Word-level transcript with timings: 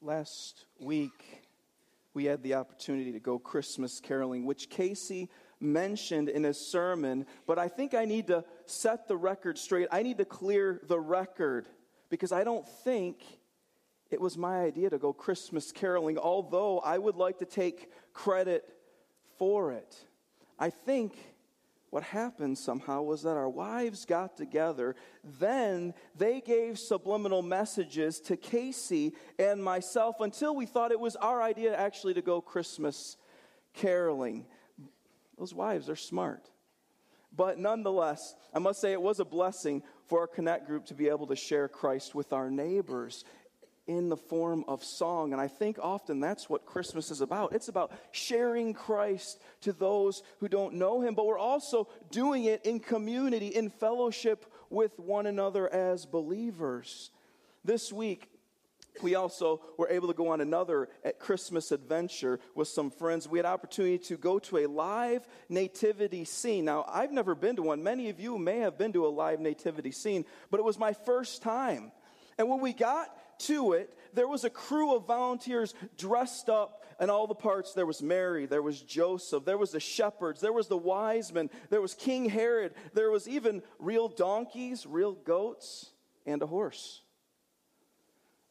Last 0.00 0.66
week, 0.78 1.42
we 2.14 2.26
had 2.26 2.44
the 2.44 2.54
opportunity 2.54 3.10
to 3.10 3.18
go 3.18 3.36
Christmas 3.36 3.98
caroling, 3.98 4.44
which 4.44 4.70
Casey 4.70 5.28
mentioned 5.58 6.28
in 6.28 6.44
his 6.44 6.56
sermon, 6.56 7.26
but 7.48 7.58
I 7.58 7.66
think 7.66 7.94
I 7.94 8.04
need 8.04 8.28
to 8.28 8.44
set 8.64 9.08
the 9.08 9.16
record 9.16 9.58
straight. 9.58 9.88
I 9.90 10.04
need 10.04 10.18
to 10.18 10.24
clear 10.24 10.80
the 10.86 11.00
record 11.00 11.66
because 12.10 12.30
I 12.30 12.44
don't 12.44 12.66
think 12.84 13.24
it 14.08 14.20
was 14.20 14.38
my 14.38 14.60
idea 14.60 14.88
to 14.88 14.98
go 14.98 15.12
Christmas 15.12 15.72
caroling, 15.72 16.16
although 16.16 16.78
I 16.78 16.96
would 16.96 17.16
like 17.16 17.38
to 17.38 17.44
take 17.44 17.90
credit 18.12 18.68
for 19.36 19.72
it. 19.72 19.96
I 20.60 20.70
think 20.70 21.18
what 21.90 22.02
happened 22.02 22.58
somehow 22.58 23.02
was 23.02 23.22
that 23.22 23.36
our 23.36 23.48
wives 23.48 24.04
got 24.04 24.36
together. 24.36 24.94
Then 25.24 25.94
they 26.16 26.40
gave 26.40 26.78
subliminal 26.78 27.42
messages 27.42 28.20
to 28.20 28.36
Casey 28.36 29.14
and 29.38 29.62
myself 29.62 30.16
until 30.20 30.54
we 30.54 30.66
thought 30.66 30.92
it 30.92 31.00
was 31.00 31.16
our 31.16 31.42
idea 31.42 31.74
actually 31.74 32.14
to 32.14 32.22
go 32.22 32.40
Christmas 32.40 33.16
caroling. 33.74 34.46
Those 35.38 35.54
wives 35.54 35.88
are 35.88 35.96
smart. 35.96 36.50
But 37.34 37.58
nonetheless, 37.58 38.34
I 38.52 38.58
must 38.58 38.80
say 38.80 38.92
it 38.92 39.00
was 39.00 39.20
a 39.20 39.24
blessing 39.24 39.82
for 40.06 40.20
our 40.20 40.26
Connect 40.26 40.66
group 40.66 40.86
to 40.86 40.94
be 40.94 41.08
able 41.08 41.26
to 41.28 41.36
share 41.36 41.68
Christ 41.68 42.14
with 42.14 42.32
our 42.32 42.50
neighbors 42.50 43.24
in 43.88 44.10
the 44.10 44.16
form 44.16 44.64
of 44.68 44.84
song. 44.84 45.32
And 45.32 45.40
I 45.40 45.48
think 45.48 45.78
often 45.80 46.20
that's 46.20 46.48
what 46.48 46.66
Christmas 46.66 47.10
is 47.10 47.20
about. 47.20 47.52
It's 47.52 47.68
about 47.68 47.90
sharing 48.12 48.74
Christ 48.74 49.40
to 49.62 49.72
those 49.72 50.22
who 50.38 50.48
don't 50.48 50.74
know 50.74 51.00
him, 51.00 51.14
but 51.14 51.26
we're 51.26 51.38
also 51.38 51.88
doing 52.10 52.44
it 52.44 52.64
in 52.64 52.78
community, 52.78 53.48
in 53.48 53.70
fellowship 53.70 54.44
with 54.70 54.96
one 54.98 55.26
another 55.26 55.72
as 55.72 56.04
believers. 56.04 57.10
This 57.64 57.92
week, 57.92 58.28
we 59.02 59.14
also 59.14 59.60
were 59.76 59.88
able 59.88 60.08
to 60.08 60.14
go 60.14 60.28
on 60.28 60.40
another 60.40 60.88
eh, 61.04 61.12
Christmas 61.18 61.72
adventure 61.72 62.40
with 62.54 62.68
some 62.68 62.90
friends. 62.90 63.28
We 63.28 63.38
had 63.38 63.46
opportunity 63.46 63.98
to 63.98 64.16
go 64.16 64.38
to 64.40 64.58
a 64.58 64.66
live 64.66 65.26
nativity 65.48 66.24
scene. 66.24 66.64
Now, 66.64 66.84
I've 66.88 67.12
never 67.12 67.34
been 67.34 67.56
to 67.56 67.62
one. 67.62 67.82
Many 67.82 68.10
of 68.10 68.20
you 68.20 68.38
may 68.38 68.58
have 68.58 68.76
been 68.76 68.92
to 68.92 69.06
a 69.06 69.08
live 69.08 69.40
nativity 69.40 69.92
scene, 69.92 70.24
but 70.50 70.60
it 70.60 70.64
was 70.64 70.78
my 70.78 70.92
first 70.92 71.42
time. 71.42 71.92
And 72.38 72.48
when 72.48 72.60
we 72.60 72.72
got 72.72 73.08
to 73.40 73.72
it, 73.72 73.96
there 74.14 74.28
was 74.28 74.44
a 74.44 74.50
crew 74.50 74.94
of 74.94 75.06
volunteers 75.06 75.74
dressed 75.96 76.48
up 76.48 76.84
in 77.00 77.10
all 77.10 77.26
the 77.26 77.34
parts. 77.34 77.72
There 77.72 77.86
was 77.86 78.02
Mary, 78.02 78.46
there 78.46 78.62
was 78.62 78.80
Joseph, 78.80 79.44
there 79.44 79.58
was 79.58 79.72
the 79.72 79.80
shepherds, 79.80 80.40
there 80.40 80.52
was 80.52 80.68
the 80.68 80.76
wise 80.76 81.32
men, 81.32 81.50
there 81.70 81.80
was 81.80 81.94
King 81.94 82.28
Herod, 82.28 82.74
there 82.94 83.10
was 83.10 83.28
even 83.28 83.62
real 83.78 84.08
donkeys, 84.08 84.86
real 84.86 85.12
goats, 85.12 85.90
and 86.26 86.42
a 86.42 86.46
horse. 86.46 87.02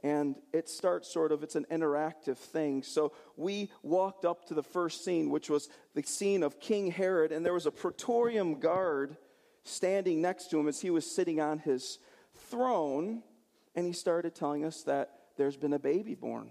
And 0.04 0.36
it 0.54 0.70
starts 0.70 1.12
sort 1.12 1.32
of, 1.32 1.44
it's 1.44 1.56
an 1.56 1.66
interactive 1.72 2.38
thing. 2.38 2.84
So 2.84 3.14
we 3.36 3.72
walked 3.82 4.26
up 4.26 4.46
to 4.48 4.54
the 4.54 4.64
first 4.64 5.04
scene, 5.04 5.32
which 5.32 5.50
was 5.50 5.70
the 5.96 6.04
scene 6.04 6.44
of 6.44 6.60
King 6.60 6.92
Herod, 6.92 7.32
and 7.32 7.46
there 7.46 7.54
was 7.54 7.66
a 7.66 7.72
praetorian 7.72 8.60
guard 8.60 9.18
standing 9.64 10.22
next 10.22 10.50
to 10.52 10.60
him 10.60 10.68
as 10.68 10.80
he 10.80 10.90
was 10.92 11.10
sitting 11.10 11.42
on 11.42 11.60
his 11.60 12.00
throne 12.50 13.24
and 13.78 13.86
he 13.86 13.94
started 13.94 14.34
telling 14.34 14.66
us 14.66 14.82
that 14.84 15.12
there's 15.38 15.56
been 15.56 15.72
a 15.72 15.80
baby 15.80 16.16
born. 16.16 16.50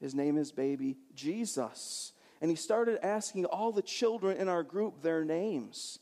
His 0.00 0.14
name 0.14 0.36
is 0.36 0.52
baby 0.52 0.98
Jesus. 1.14 2.12
And 2.42 2.50
he 2.50 2.56
started 2.56 2.98
asking 3.02 3.46
all 3.46 3.72
the 3.72 3.80
children 3.80 4.36
in 4.36 4.50
our 4.50 4.62
group 4.62 5.00
their 5.00 5.24
names. 5.24 5.98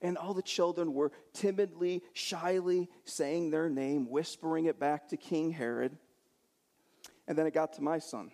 And 0.00 0.16
all 0.16 0.32
the 0.32 0.40
children 0.40 0.94
were 0.94 1.12
timidly, 1.34 2.02
shyly 2.14 2.88
saying 3.04 3.50
their 3.50 3.68
name, 3.68 4.08
whispering 4.08 4.64
it 4.64 4.80
back 4.80 5.08
to 5.08 5.18
King 5.18 5.50
Herod. 5.50 5.94
And 7.28 7.36
then 7.36 7.46
it 7.46 7.52
got 7.52 7.74
to 7.74 7.82
my 7.82 7.98
son. 7.98 8.30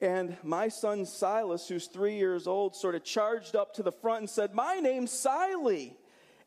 And 0.00 0.36
my 0.44 0.68
son 0.68 1.06
Silas, 1.06 1.66
who's 1.66 1.88
three 1.88 2.18
years 2.18 2.46
old, 2.46 2.76
sort 2.76 2.94
of 2.94 3.02
charged 3.02 3.56
up 3.56 3.74
to 3.74 3.82
the 3.82 3.90
front 3.90 4.20
and 4.20 4.30
said, 4.30 4.54
My 4.54 4.76
name's 4.76 5.10
Siley. 5.10 5.96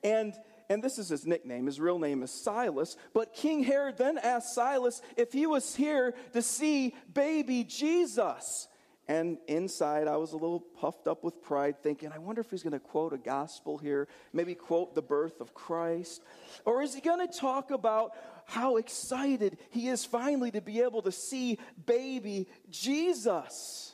And 0.03 0.33
and 0.71 0.81
this 0.81 0.97
is 0.97 1.09
his 1.09 1.27
nickname. 1.27 1.65
His 1.65 1.81
real 1.81 1.99
name 1.99 2.23
is 2.23 2.31
Silas. 2.31 2.95
But 3.13 3.33
King 3.33 3.61
Herod 3.61 3.97
then 3.97 4.17
asked 4.17 4.55
Silas 4.55 5.01
if 5.17 5.33
he 5.33 5.45
was 5.45 5.75
here 5.75 6.13
to 6.31 6.41
see 6.41 6.95
baby 7.13 7.65
Jesus. 7.65 8.69
And 9.05 9.37
inside, 9.49 10.07
I 10.07 10.15
was 10.15 10.31
a 10.31 10.37
little 10.37 10.61
puffed 10.61 11.07
up 11.07 11.25
with 11.25 11.41
pride, 11.41 11.83
thinking, 11.83 12.13
I 12.13 12.19
wonder 12.19 12.39
if 12.39 12.49
he's 12.49 12.63
going 12.63 12.71
to 12.71 12.79
quote 12.79 13.11
a 13.11 13.17
gospel 13.17 13.77
here, 13.77 14.07
maybe 14.31 14.55
quote 14.55 14.95
the 14.95 15.01
birth 15.01 15.41
of 15.41 15.53
Christ. 15.53 16.23
Or 16.63 16.81
is 16.81 16.95
he 16.95 17.01
going 17.01 17.27
to 17.27 17.37
talk 17.37 17.71
about 17.71 18.11
how 18.45 18.77
excited 18.77 19.57
he 19.71 19.89
is 19.89 20.05
finally 20.05 20.51
to 20.51 20.61
be 20.61 20.79
able 20.79 21.01
to 21.01 21.11
see 21.11 21.59
baby 21.85 22.47
Jesus? 22.69 23.93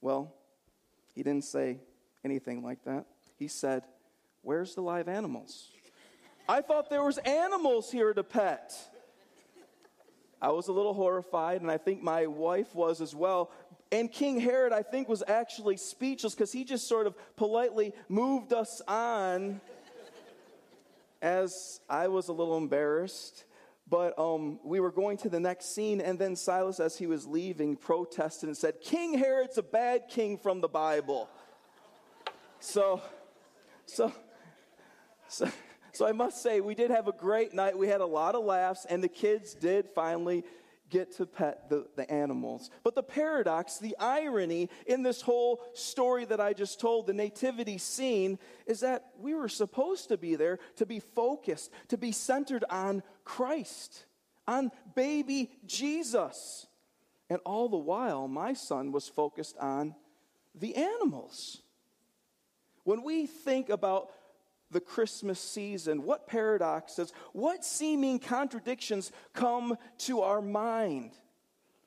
Well, 0.00 0.34
he 1.14 1.22
didn't 1.22 1.44
say 1.44 1.80
anything 2.24 2.62
like 2.62 2.82
that. 2.84 3.04
He 3.36 3.48
said, 3.48 3.82
Where's 4.42 4.74
the 4.74 4.80
live 4.80 5.08
animals? 5.08 5.68
I 6.48 6.62
thought 6.62 6.90
there 6.90 7.04
was 7.04 7.18
animals 7.18 7.92
here 7.92 8.12
to 8.12 8.22
pet. 8.24 8.72
I 10.42 10.50
was 10.50 10.68
a 10.68 10.72
little 10.72 10.94
horrified, 10.94 11.60
and 11.60 11.70
I 11.70 11.76
think 11.76 12.02
my 12.02 12.26
wife 12.26 12.74
was 12.74 13.00
as 13.00 13.14
well. 13.14 13.50
And 13.92 14.10
King 14.10 14.40
Herod, 14.40 14.72
I 14.72 14.82
think, 14.82 15.08
was 15.08 15.22
actually 15.26 15.76
speechless 15.76 16.34
because 16.34 16.52
he 16.52 16.64
just 16.64 16.88
sort 16.88 17.06
of 17.06 17.14
politely 17.36 17.92
moved 18.08 18.52
us 18.52 18.80
on 18.88 19.60
as 21.20 21.80
I 21.88 22.08
was 22.08 22.28
a 22.28 22.32
little 22.32 22.56
embarrassed. 22.56 23.44
But 23.88 24.16
um, 24.18 24.60
we 24.64 24.78
were 24.78 24.92
going 24.92 25.16
to 25.18 25.28
the 25.28 25.40
next 25.40 25.74
scene, 25.74 26.00
and 26.00 26.18
then 26.18 26.36
Silas, 26.36 26.78
as 26.78 26.96
he 26.96 27.06
was 27.06 27.26
leaving, 27.26 27.76
protested 27.76 28.48
and 28.48 28.56
said, 28.56 28.80
King 28.80 29.18
Herod's 29.18 29.58
a 29.58 29.62
bad 29.62 30.08
king 30.08 30.38
from 30.38 30.60
the 30.60 30.68
Bible. 30.68 31.28
So, 32.60 33.02
so 33.86 34.12
so, 35.30 35.48
so 35.92 36.06
I 36.06 36.12
must 36.12 36.42
say, 36.42 36.60
we 36.60 36.74
did 36.74 36.90
have 36.90 37.08
a 37.08 37.12
great 37.12 37.54
night. 37.54 37.78
We 37.78 37.88
had 37.88 38.00
a 38.00 38.06
lot 38.06 38.34
of 38.34 38.44
laughs, 38.44 38.86
and 38.88 39.02
the 39.02 39.08
kids 39.08 39.54
did 39.54 39.88
finally 39.94 40.44
get 40.90 41.16
to 41.16 41.24
pet 41.24 41.70
the, 41.70 41.86
the 41.96 42.10
animals. 42.10 42.70
But 42.82 42.94
the 42.94 43.02
paradox, 43.02 43.78
the 43.78 43.96
irony 43.98 44.68
in 44.86 45.02
this 45.02 45.22
whole 45.22 45.62
story 45.72 46.24
that 46.26 46.40
I 46.40 46.52
just 46.52 46.80
told, 46.80 47.06
the 47.06 47.14
nativity 47.14 47.78
scene, 47.78 48.38
is 48.66 48.80
that 48.80 49.06
we 49.18 49.34
were 49.34 49.48
supposed 49.48 50.08
to 50.08 50.18
be 50.18 50.34
there 50.34 50.58
to 50.76 50.86
be 50.86 51.00
focused, 51.00 51.70
to 51.88 51.96
be 51.96 52.12
centered 52.12 52.64
on 52.68 53.02
Christ, 53.24 54.04
on 54.46 54.72
baby 54.94 55.50
Jesus. 55.64 56.66
And 57.30 57.38
all 57.46 57.68
the 57.68 57.76
while, 57.76 58.26
my 58.26 58.52
son 58.52 58.90
was 58.90 59.08
focused 59.08 59.56
on 59.58 59.94
the 60.56 60.74
animals. 60.74 61.62
When 62.82 63.04
we 63.04 63.26
think 63.26 63.68
about 63.68 64.10
the 64.70 64.80
Christmas 64.80 65.40
season? 65.40 66.04
What 66.04 66.26
paradoxes, 66.26 67.12
what 67.32 67.64
seeming 67.64 68.18
contradictions 68.18 69.12
come 69.32 69.76
to 69.98 70.20
our 70.20 70.40
mind? 70.40 71.12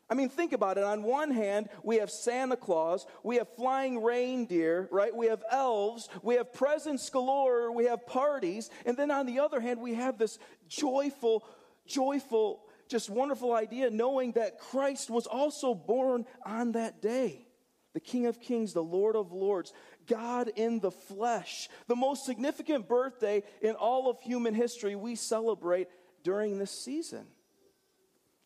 I 0.09 0.16
mean, 0.16 0.29
think 0.29 0.53
about 0.53 0.77
it. 0.77 0.83
On 0.83 1.01
one 1.01 1.31
hand, 1.31 1.69
we 1.81 1.97
have 1.97 2.11
Santa 2.11 2.57
Claus, 2.57 3.05
we 3.23 3.38
have 3.38 3.47
flying 3.55 4.03
reindeer, 4.03 4.88
right? 4.91 5.16
We 5.16 5.27
have 5.27 5.44
elves, 5.49 6.09
we 6.21 6.35
have 6.35 6.53
presents 6.53 7.09
galore, 7.09 7.71
we 7.71 7.85
have 7.85 8.05
parties. 8.05 8.69
And 8.85 8.95
then 8.97 9.09
on 9.11 9.25
the 9.25 9.39
other 9.39 9.59
hand, 9.59 9.79
we 9.79 9.95
have 9.95 10.17
this 10.17 10.38
joyful, 10.67 11.44
joyful, 11.88 12.63
just 12.89 13.09
wonderful 13.09 13.53
idea 13.53 13.89
knowing 13.89 14.33
that 14.33 14.59
Christ 14.59 15.09
was 15.09 15.25
also 15.25 15.73
born 15.73 16.25
on 16.45 16.73
that 16.73 17.01
day 17.01 17.47
the 17.94 18.00
King 18.00 18.26
of 18.26 18.42
Kings, 18.42 18.74
the 18.74 18.84
Lord 18.84 19.16
of 19.16 19.31
Lords, 19.31 19.72
God 20.08 20.50
in 20.56 20.80
the 20.80 20.92
flesh. 20.92 21.70
The 21.88 21.96
most 21.96 22.26
significant 22.26 22.88
birthday 22.88 23.44
in 23.62 23.76
all 23.76 24.09
of 24.09 24.20
human 24.22 24.54
history 24.54 24.96
we 24.96 25.16
celebrate 25.16 25.88
during 26.24 26.58
this 26.58 26.72
season. 26.72 27.26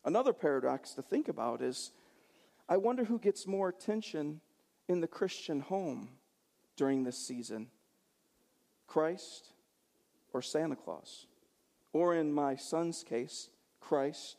Another 0.04 0.34
paradox 0.34 0.94
to 0.94 1.02
think 1.02 1.28
about 1.28 1.62
is 1.62 1.92
I 2.70 2.78
wonder 2.78 3.06
who 3.06 3.20
gets 3.20 3.48
more 3.48 3.70
attention 3.70 4.42
in 4.88 5.02
the 5.02 5.08
Christian 5.08 5.62
home 5.62 6.10
during 6.76 7.04
this 7.04 7.18
season 7.18 7.68
Christ 8.88 9.50
or 10.34 10.42
Santa 10.42 10.76
Claus? 10.76 11.26
Or 11.94 12.16
in 12.16 12.32
my 12.32 12.56
son's 12.56 13.04
case, 13.04 13.50
Christ 13.80 14.38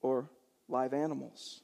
or 0.00 0.30
live 0.68 0.94
animals? 0.94 1.62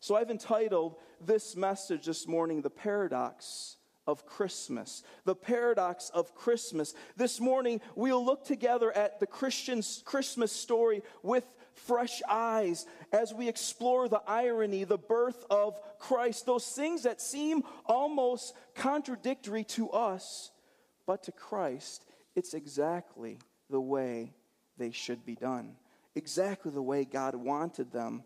So 0.00 0.16
I've 0.16 0.30
entitled 0.30 0.96
this 1.20 1.54
message 1.54 2.06
this 2.06 2.26
morning, 2.26 2.62
The 2.62 2.70
Paradox 2.70 3.76
of 4.06 4.24
Christmas. 4.24 5.02
The 5.26 5.34
paradox 5.34 6.10
of 6.14 6.34
Christmas. 6.34 6.94
This 7.16 7.38
morning, 7.38 7.82
we'll 7.94 8.24
look 8.24 8.44
together 8.44 8.90
at 8.96 9.20
the 9.20 9.26
Christian 9.26 9.82
Christmas 10.04 10.52
story 10.52 11.02
with 11.22 11.44
fresh 11.74 12.22
eyes 12.28 12.86
as 13.12 13.34
we 13.34 13.46
explore 13.46 14.08
the 14.08 14.22
irony, 14.26 14.84
the 14.84 14.98
birth 14.98 15.44
of 15.50 15.78
Christ, 15.98 16.46
those 16.46 16.66
things 16.66 17.02
that 17.02 17.20
seem 17.20 17.62
almost 17.84 18.54
contradictory 18.74 19.64
to 19.64 19.90
us, 19.90 20.50
but 21.06 21.22
to 21.24 21.32
Christ, 21.32 22.06
it's 22.34 22.54
exactly 22.54 23.38
the 23.68 23.80
way 23.80 24.32
they 24.78 24.90
should 24.90 25.24
be 25.26 25.36
done. 25.36 25.76
exactly 26.14 26.72
the 26.72 26.82
way 26.82 27.04
God 27.04 27.34
wanted 27.34 27.92
them 27.92 28.24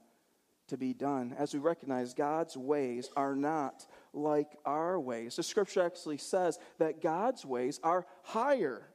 to 0.69 0.77
be 0.77 0.95
done. 0.95 1.35
As 1.39 1.53
we 1.53 1.61
recognize 1.61 2.15
God's 2.15 2.57
ways 2.57 3.11
are 3.17 3.37
not 3.37 3.87
like 4.13 4.57
our 4.65 4.99
ways. 4.99 5.37
The 5.37 5.43
scripture 5.43 5.83
actually 5.83 6.19
says 6.19 6.59
that 6.79 7.03
God's 7.03 7.45
ways 7.45 7.81
are 7.83 8.07
higher 8.23 8.89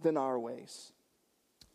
than 0.00 0.16
our 0.16 0.38
ways. 0.38 0.92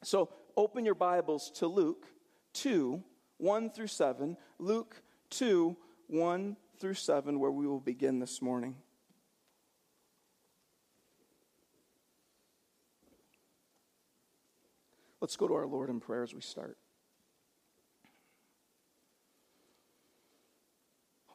So 0.04 0.30
open 0.56 0.86
your 0.86 0.96
Bibles 0.96 1.52
to 1.56 1.68
Luke 1.68 2.06
2 2.54 3.04
1 3.40 3.70
through 3.70 3.88
7. 3.88 4.38
Luke 4.60 5.02
2 5.32 5.76
1 6.08 6.58
through 6.80 6.94
7, 6.94 7.40
where 7.40 7.52
we 7.52 7.68
will 7.68 7.80
begin 7.80 8.20
this 8.20 8.42
morning. 8.42 8.76
Let's 15.20 15.36
go 15.36 15.48
to 15.48 15.56
our 15.56 15.66
Lord 15.66 15.90
in 15.90 16.00
prayer 16.00 16.24
as 16.24 16.34
we 16.34 16.42
start. 16.42 16.78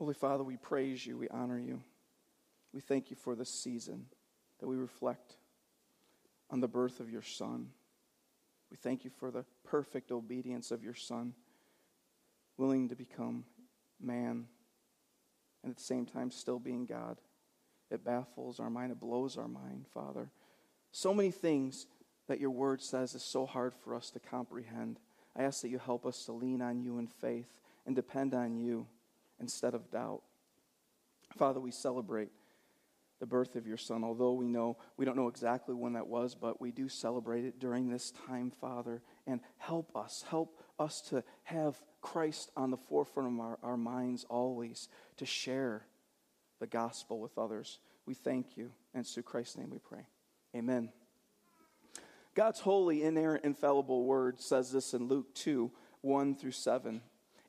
Holy 0.03 0.15
Father, 0.15 0.43
we 0.43 0.57
praise 0.57 1.07
you, 1.07 1.17
we 1.17 1.29
honor 1.29 1.61
you. 1.61 1.81
We 2.75 2.81
thank 2.81 3.09
you 3.11 3.15
for 3.15 3.37
this 3.37 3.49
season 3.49 4.07
that 4.59 4.67
we 4.67 4.75
reflect 4.75 5.37
on 6.51 6.59
the 6.59 6.67
birth 6.67 6.99
of 6.99 7.09
your 7.09 7.23
Son. 7.23 7.69
We 8.69 8.77
thank 8.77 9.05
you 9.05 9.13
for 9.21 9.31
the 9.31 9.45
perfect 9.65 10.11
obedience 10.11 10.73
of 10.73 10.83
your 10.83 10.97
Son, 10.97 11.35
willing 12.57 12.89
to 12.89 12.97
become 12.97 13.45
man 14.01 14.49
and 15.63 15.71
at 15.71 15.77
the 15.77 15.85
same 15.85 16.05
time 16.05 16.33
still 16.33 16.59
being 16.59 16.85
God. 16.85 17.19
It 17.89 18.05
baffles 18.05 18.59
our 18.59 18.71
mind, 18.71 18.91
it 18.91 18.99
blows 18.99 19.37
our 19.39 19.47
mind, 19.47 19.87
Father. 19.95 20.33
So 20.91 21.15
many 21.15 21.31
things 21.31 21.87
that 22.27 22.41
your 22.41 22.51
word 22.51 22.83
says 22.83 23.15
is 23.15 23.23
so 23.23 23.47
hard 23.47 23.73
for 23.73 23.95
us 23.95 24.11
to 24.11 24.19
comprehend. 24.19 24.99
I 25.37 25.45
ask 25.45 25.63
that 25.63 25.69
you 25.69 25.79
help 25.79 26.05
us 26.05 26.25
to 26.25 26.33
lean 26.33 26.61
on 26.61 26.81
you 26.81 26.99
in 26.99 27.07
faith 27.07 27.61
and 27.87 27.95
depend 27.95 28.35
on 28.35 28.57
you 28.57 28.89
instead 29.43 29.75
of 29.75 29.91
doubt. 29.91 30.23
Father, 31.37 31.61
we 31.61 31.71
celebrate 31.71 32.31
the 33.21 33.27
birth 33.27 33.55
of 33.55 33.67
your 33.67 33.77
son, 33.77 34.03
although 34.03 34.33
we 34.33 34.49
know 34.49 34.77
we 34.97 35.05
don't 35.05 35.17
know 35.17 35.29
exactly 35.29 35.75
when 35.75 35.93
that 35.93 36.07
was, 36.07 36.35
but 36.35 36.61
we 36.61 36.73
do 36.73 36.89
celebrate 36.89 37.45
it 37.45 37.61
during 37.61 37.89
this 37.89 38.13
time, 38.27 38.51
Father. 38.51 39.03
And 39.27 39.41
help 39.59 39.95
us, 39.95 40.25
help 40.29 40.59
us 40.79 41.01
to 41.11 41.23
have 41.45 41.81
Christ 42.01 42.51
on 42.57 42.71
the 42.71 42.77
forefront 42.77 43.33
of 43.35 43.41
our, 43.41 43.59
our 43.63 43.77
minds 43.77 44.25
always, 44.29 44.89
to 45.19 45.27
share 45.27 45.87
the 46.59 46.67
gospel 46.67 47.21
with 47.21 47.39
others. 47.39 47.79
We 48.07 48.15
thank 48.15 48.57
you. 48.57 48.73
And 48.95 49.07
through 49.07 49.23
Christ's 49.23 49.57
name 49.57 49.71
we 49.71 49.79
pray. 49.79 50.07
Amen. 50.57 50.91
God's 52.35 52.61
holy, 52.61 53.03
inerrant, 53.03 53.45
infallible 53.45 54.05
word 54.05 54.41
says 54.41 54.73
this 54.73 54.95
in 54.95 55.07
Luke 55.07 55.35
2 55.35 55.71
1 56.01 56.35
through 56.35 56.51
7. 56.51 57.01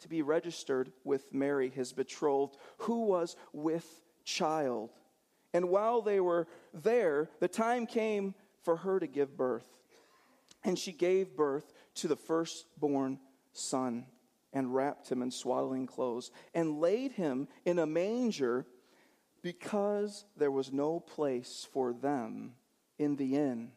to 0.00 0.08
be 0.08 0.22
registered 0.22 0.92
with 1.04 1.32
Mary, 1.32 1.68
his 1.68 1.92
betrothed, 1.92 2.56
who 2.78 3.04
was 3.04 3.36
with 3.52 4.02
child. 4.24 4.90
And 5.52 5.68
while 5.68 6.02
they 6.02 6.20
were 6.20 6.46
there, 6.74 7.30
the 7.40 7.48
time 7.48 7.86
came 7.86 8.34
for 8.62 8.76
her 8.76 9.00
to 9.00 9.06
give 9.06 9.36
birth. 9.36 9.66
And 10.64 10.78
she 10.78 10.92
gave 10.92 11.36
birth 11.36 11.72
to 11.96 12.08
the 12.08 12.16
firstborn 12.16 13.18
son 13.52 14.06
and 14.52 14.74
wrapped 14.74 15.10
him 15.10 15.22
in 15.22 15.30
swaddling 15.30 15.86
clothes 15.86 16.30
and 16.54 16.80
laid 16.80 17.12
him 17.12 17.48
in 17.64 17.78
a 17.78 17.86
manger 17.86 18.66
because 19.42 20.24
there 20.36 20.50
was 20.50 20.72
no 20.72 21.00
place 21.00 21.66
for 21.72 21.92
them 21.92 22.54
in 22.98 23.16
the 23.16 23.36
inn. 23.36 23.70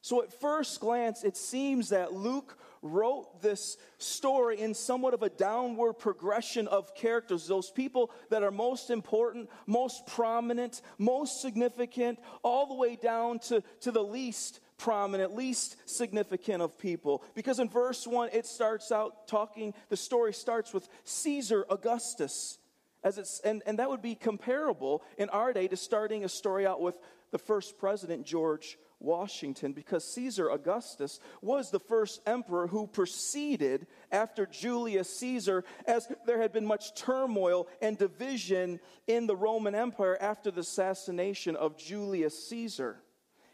So, 0.00 0.22
at 0.22 0.38
first 0.38 0.80
glance, 0.80 1.24
it 1.24 1.36
seems 1.36 1.88
that 1.88 2.12
Luke 2.12 2.58
wrote 2.84 3.40
this 3.40 3.76
story 3.98 4.60
in 4.60 4.74
somewhat 4.74 5.14
of 5.14 5.22
a 5.22 5.30
downward 5.30 5.94
progression 5.94 6.68
of 6.68 6.94
characters. 6.94 7.48
Those 7.48 7.70
people 7.70 8.10
that 8.30 8.42
are 8.42 8.50
most 8.50 8.90
important, 8.90 9.48
most 9.66 10.06
prominent, 10.06 10.82
most 10.98 11.40
significant, 11.40 12.20
all 12.42 12.66
the 12.66 12.74
way 12.74 12.96
down 12.96 13.38
to, 13.40 13.62
to 13.80 13.90
the 13.90 14.04
least 14.04 14.60
prominent, 14.76 15.34
least 15.34 15.76
significant 15.86 16.62
of 16.62 16.78
people. 16.78 17.24
Because 17.34 17.58
in 17.58 17.68
verse 17.68 18.06
1, 18.06 18.30
it 18.32 18.44
starts 18.44 18.92
out 18.92 19.26
talking, 19.26 19.72
the 19.88 19.96
story 19.96 20.34
starts 20.34 20.74
with 20.74 20.86
Caesar 21.04 21.64
Augustus. 21.70 22.58
As 23.02 23.18
it's, 23.18 23.40
and, 23.40 23.62
and 23.66 23.78
that 23.78 23.88
would 23.88 24.02
be 24.02 24.14
comparable 24.14 25.02
in 25.16 25.30
our 25.30 25.52
day 25.52 25.68
to 25.68 25.76
starting 25.76 26.24
a 26.24 26.28
story 26.28 26.66
out 26.66 26.80
with 26.80 26.96
the 27.30 27.38
first 27.38 27.78
president, 27.78 28.26
George 28.26 28.78
Washington 29.04 29.72
because 29.72 30.04
Caesar 30.14 30.48
Augustus 30.48 31.20
was 31.42 31.70
the 31.70 31.78
first 31.78 32.20
emperor 32.26 32.66
who 32.66 32.86
proceeded 32.86 33.86
after 34.10 34.46
Julius 34.46 35.14
Caesar, 35.18 35.64
as 35.86 36.08
there 36.26 36.40
had 36.40 36.52
been 36.52 36.66
much 36.66 36.94
turmoil 36.94 37.68
and 37.80 37.98
division 37.98 38.80
in 39.06 39.26
the 39.26 39.36
Roman 39.36 39.74
Empire 39.74 40.16
after 40.20 40.50
the 40.50 40.60
assassination 40.60 41.56
of 41.56 41.76
Julius 41.76 42.48
Caesar. 42.48 43.02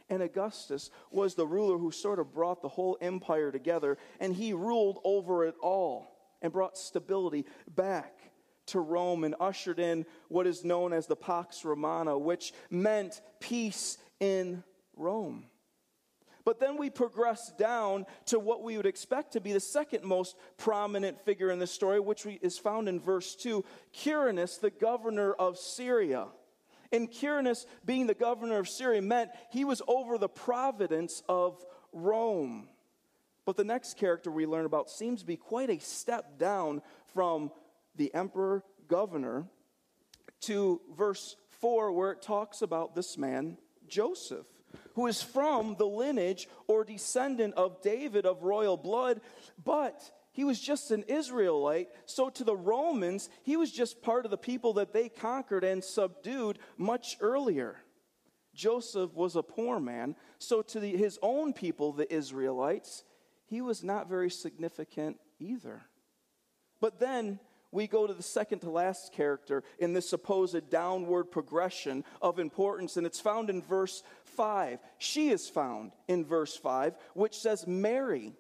And 0.09 0.23
Augustus 0.23 0.91
was 1.11 1.35
the 1.35 1.47
ruler 1.47 1.79
who 1.79 1.93
sort 1.93 2.19
of 2.19 2.33
brought 2.33 2.63
the 2.63 2.69
whole 2.69 2.99
empire 3.01 3.53
together, 3.53 3.97
and 4.19 4.35
he 4.35 4.53
ruled 4.53 4.99
over 5.05 5.45
it 5.45 5.55
all 5.63 6.09
and 6.43 6.53
brought 6.53 6.77
stability 6.77 7.47
back 7.69 8.19
to 8.67 8.81
Rome 8.81 9.25
and 9.25 9.35
ushered 9.41 9.79
in 9.79 10.07
what 10.29 10.47
is 10.47 10.65
known 10.65 10.93
as 10.93 11.07
the 11.07 11.17
Pax 11.17 11.65
Romana, 11.65 12.17
which 12.19 12.53
meant 12.71 13.21
peace 13.41 13.99
in 14.21 14.63
Rome. 15.01 15.47
But 16.45 16.59
then 16.59 16.77
we 16.79 16.91
progress 16.91 17.53
down 17.59 18.07
to 18.27 18.39
what 18.39 18.63
we 18.63 18.77
would 18.77 18.87
expect 18.87 19.33
to 19.33 19.41
be 19.41 19.53
the 19.53 19.61
second 19.61 20.05
most 20.05 20.37
prominent 20.57 21.21
figure 21.21 21.51
in 21.51 21.59
the 21.59 21.67
story, 21.67 22.01
which 22.01 22.27
is 22.27 22.59
found 22.59 22.89
in 22.89 22.99
verse 22.99 23.35
2 23.37 23.65
Quirinius, 23.95 24.59
the 24.61 24.71
governor 24.71 25.33
of 25.33 25.59
Syria. 25.59 26.27
And 26.93 27.11
Quirinius, 27.11 27.67
being 27.85 28.07
the 28.07 28.15
governor 28.15 28.59
of 28.59 28.69
Syria, 28.69 29.03
meant 29.03 29.31
he 29.51 29.65
was 29.65 29.83
over 29.87 30.19
the 30.19 30.29
providence 30.29 31.23
of 31.29 31.65
Rome. 31.93 32.69
But 33.45 33.57
the 33.57 33.65
next 33.65 33.97
character 33.97 34.31
we 34.31 34.47
learn 34.47 34.67
about 34.67 34.91
seems 34.91 35.21
to 35.21 35.27
be 35.27 35.37
quite 35.37 35.71
a 35.71 35.79
step 35.79 36.39
down 36.39 36.83
from 37.15 37.53
the 37.97 38.13
emperor 38.15 38.65
governor 38.89 39.47
to 40.43 40.81
verse 40.97 41.37
4, 41.61 41.93
where 41.93 42.13
it 42.13 42.23
talks 42.23 42.63
about 42.63 42.95
this 42.95 43.19
man, 43.19 43.59
Joseph 43.89 44.47
who 45.01 45.07
is 45.07 45.23
from 45.23 45.77
the 45.77 45.87
lineage 45.87 46.47
or 46.67 46.85
descendant 46.85 47.55
of 47.55 47.81
David 47.81 48.27
of 48.27 48.43
royal 48.43 48.77
blood, 48.77 49.23
but 49.65 49.99
he 50.31 50.45
was 50.45 50.61
just 50.61 50.91
an 50.91 51.05
Israelite. 51.09 51.89
So 52.05 52.29
to 52.29 52.45
the 52.45 52.55
Romans, 52.55 53.31
he 53.43 53.57
was 53.57 53.73
just 53.73 54.03
part 54.03 54.27
of 54.27 54.31
the 54.31 54.37
people 54.37 54.75
that 54.75 54.93
they 54.93 55.09
conquered 55.09 55.65
and 55.65 55.83
subdued 55.83 56.59
much 56.77 57.17
earlier. 57.21 57.77
Joseph 58.55 59.15
was 59.15 59.37
a 59.37 59.43
poor 59.43 59.81
man, 59.81 60.17
so 60.39 60.61
to 60.61 60.79
the, 60.79 60.95
his 60.95 61.19
own 61.23 61.55
people, 61.55 61.93
the 61.93 62.13
Israelites, 62.13 63.05
he 63.47 63.63
was 63.63 63.83
not 63.83 64.07
very 64.07 64.29
significant 64.29 65.17
either. 65.39 65.81
But 66.79 67.01
then 67.01 67.41
we 67.73 67.87
go 67.87 68.07
to 68.07 68.15
the 68.15 68.23
second 68.23 68.61
to 68.61 68.71
last 68.71 69.13
character 69.13 69.63
in 69.79 69.93
this 69.93 70.09
supposed 70.09 70.71
downward 70.71 71.25
progression 71.25 72.05
of 72.21 72.39
importance, 72.39 72.97
and 72.97 73.07
it's 73.07 73.21
found 73.21 73.51
in 73.51 73.63
verse 73.63 74.03
5. 74.25 74.79
She 74.99 75.31
is 75.31 75.49
found 75.49 75.93
in 76.09 76.25
verse 76.25 76.57
5, 76.57 76.95
which 77.15 77.39
says, 77.39 77.67
Mary, 77.67 78.33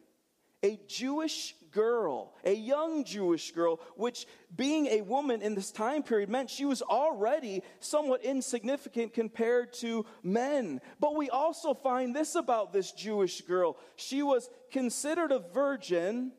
a 0.62 0.78
Jewish 0.88 1.54
girl, 1.70 2.34
a 2.44 2.54
young 2.54 3.04
Jewish 3.04 3.52
girl, 3.52 3.80
which 3.96 4.26
being 4.54 4.86
a 4.86 5.02
woman 5.02 5.42
in 5.42 5.54
this 5.54 5.70
time 5.70 6.02
period 6.02 6.28
meant 6.28 6.50
she 6.50 6.64
was 6.64 6.82
already 6.82 7.62
somewhat 7.78 8.24
insignificant 8.24 9.14
compared 9.14 9.72
to 9.74 10.04
men. 10.22 10.80
But 10.98 11.16
we 11.16 11.30
also 11.30 11.72
find 11.72 12.14
this 12.14 12.34
about 12.34 12.72
this 12.72 12.92
Jewish 12.92 13.42
girl 13.42 13.76
she 13.96 14.22
was 14.22 14.50
considered 14.72 15.32
a 15.32 15.38
virgin, 15.38 16.32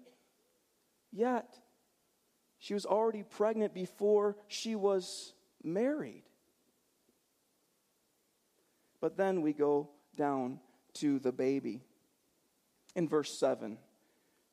yet 1.11 1.60
she 2.61 2.75
was 2.75 2.85
already 2.85 3.23
pregnant 3.23 3.73
before 3.73 4.37
she 4.47 4.75
was 4.75 5.33
married. 5.63 6.21
But 9.01 9.17
then 9.17 9.41
we 9.41 9.51
go 9.51 9.89
down 10.15 10.59
to 10.95 11.17
the 11.17 11.31
baby. 11.31 11.81
In 12.95 13.07
verse 13.07 13.35
7, 13.39 13.79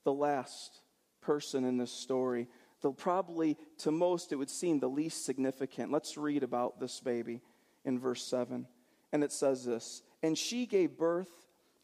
the 0.05 0.13
last 0.15 0.81
person 1.21 1.67
in 1.67 1.77
this 1.77 1.93
story, 1.93 2.49
the 2.81 2.93
probably 2.93 3.59
to 3.81 3.91
most 3.91 4.33
it 4.33 4.37
would 4.37 4.49
seem 4.49 4.81
the 4.81 4.89
least 4.89 5.27
significant. 5.27 5.93
Let's 5.93 6.17
read 6.17 6.43
about 6.43 6.81
this 6.81 7.01
baby 7.01 7.43
in 7.85 7.99
verse 7.99 8.27
7. 8.27 8.67
And 9.13 9.23
it 9.23 9.33
says 9.33 9.67
this 9.67 10.03
And 10.23 10.39
she 10.39 10.65
gave 10.65 10.97
birth 10.97 11.29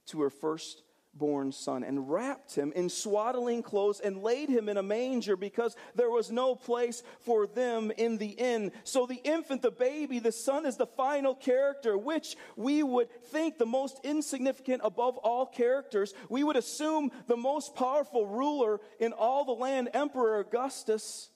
to 0.06 0.22
her 0.22 0.30
first 0.30 0.83
born 1.16 1.52
son 1.52 1.84
and 1.84 2.10
wrapped 2.10 2.54
him 2.54 2.72
in 2.74 2.88
swaddling 2.88 3.62
clothes 3.62 4.00
and 4.00 4.22
laid 4.22 4.48
him 4.48 4.68
in 4.68 4.76
a 4.76 4.82
manger 4.82 5.36
because 5.36 5.76
there 5.94 6.10
was 6.10 6.30
no 6.30 6.54
place 6.54 7.02
for 7.20 7.46
them 7.46 7.92
in 7.96 8.18
the 8.18 8.28
inn. 8.28 8.72
So 8.84 9.06
the 9.06 9.20
infant, 9.24 9.62
the 9.62 9.70
baby, 9.70 10.18
the 10.18 10.32
son 10.32 10.66
is 10.66 10.76
the 10.76 10.86
final 10.86 11.34
character, 11.34 11.96
which 11.96 12.36
we 12.56 12.82
would 12.82 13.10
think 13.26 13.58
the 13.58 13.66
most 13.66 14.00
insignificant 14.04 14.82
above 14.84 15.16
all 15.18 15.46
characters. 15.46 16.14
We 16.28 16.44
would 16.44 16.56
assume 16.56 17.10
the 17.26 17.36
most 17.36 17.74
powerful 17.74 18.26
ruler 18.26 18.80
in 18.98 19.12
all 19.12 19.44
the 19.44 19.52
land, 19.52 19.90
Emperor 19.94 20.40
Augustus 20.40 21.30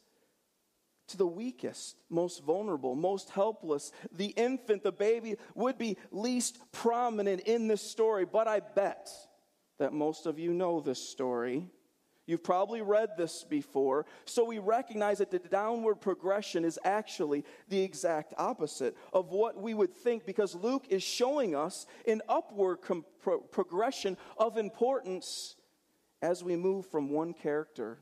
to 1.08 1.16
the 1.16 1.26
weakest, 1.26 1.96
most 2.10 2.44
vulnerable, 2.44 2.94
most 2.94 3.30
helpless. 3.30 3.92
The 4.12 4.26
infant, 4.26 4.82
the 4.82 4.92
baby, 4.92 5.36
would 5.54 5.78
be 5.78 5.96
least 6.10 6.58
prominent 6.70 7.40
in 7.42 7.66
this 7.66 7.82
story. 7.82 8.26
But 8.26 8.46
I 8.46 8.60
bet 8.60 9.08
that 9.78 9.92
most 9.92 10.26
of 10.26 10.38
you 10.38 10.52
know 10.52 10.80
this 10.80 10.98
story. 11.00 11.68
You've 12.26 12.44
probably 12.44 12.82
read 12.82 13.10
this 13.16 13.42
before, 13.42 14.04
so 14.26 14.44
we 14.44 14.58
recognize 14.58 15.18
that 15.18 15.30
the 15.30 15.38
downward 15.38 15.96
progression 15.96 16.62
is 16.62 16.78
actually 16.84 17.42
the 17.70 17.80
exact 17.80 18.34
opposite 18.36 18.94
of 19.14 19.30
what 19.30 19.56
we 19.56 19.72
would 19.72 19.94
think 19.94 20.26
because 20.26 20.54
Luke 20.54 20.84
is 20.90 21.02
showing 21.02 21.56
us 21.56 21.86
an 22.06 22.20
upward 22.28 22.82
com- 22.82 23.06
pro- 23.22 23.40
progression 23.40 24.18
of 24.36 24.58
importance 24.58 25.56
as 26.20 26.44
we 26.44 26.54
move 26.54 26.84
from 26.84 27.10
one 27.10 27.32
character 27.32 28.00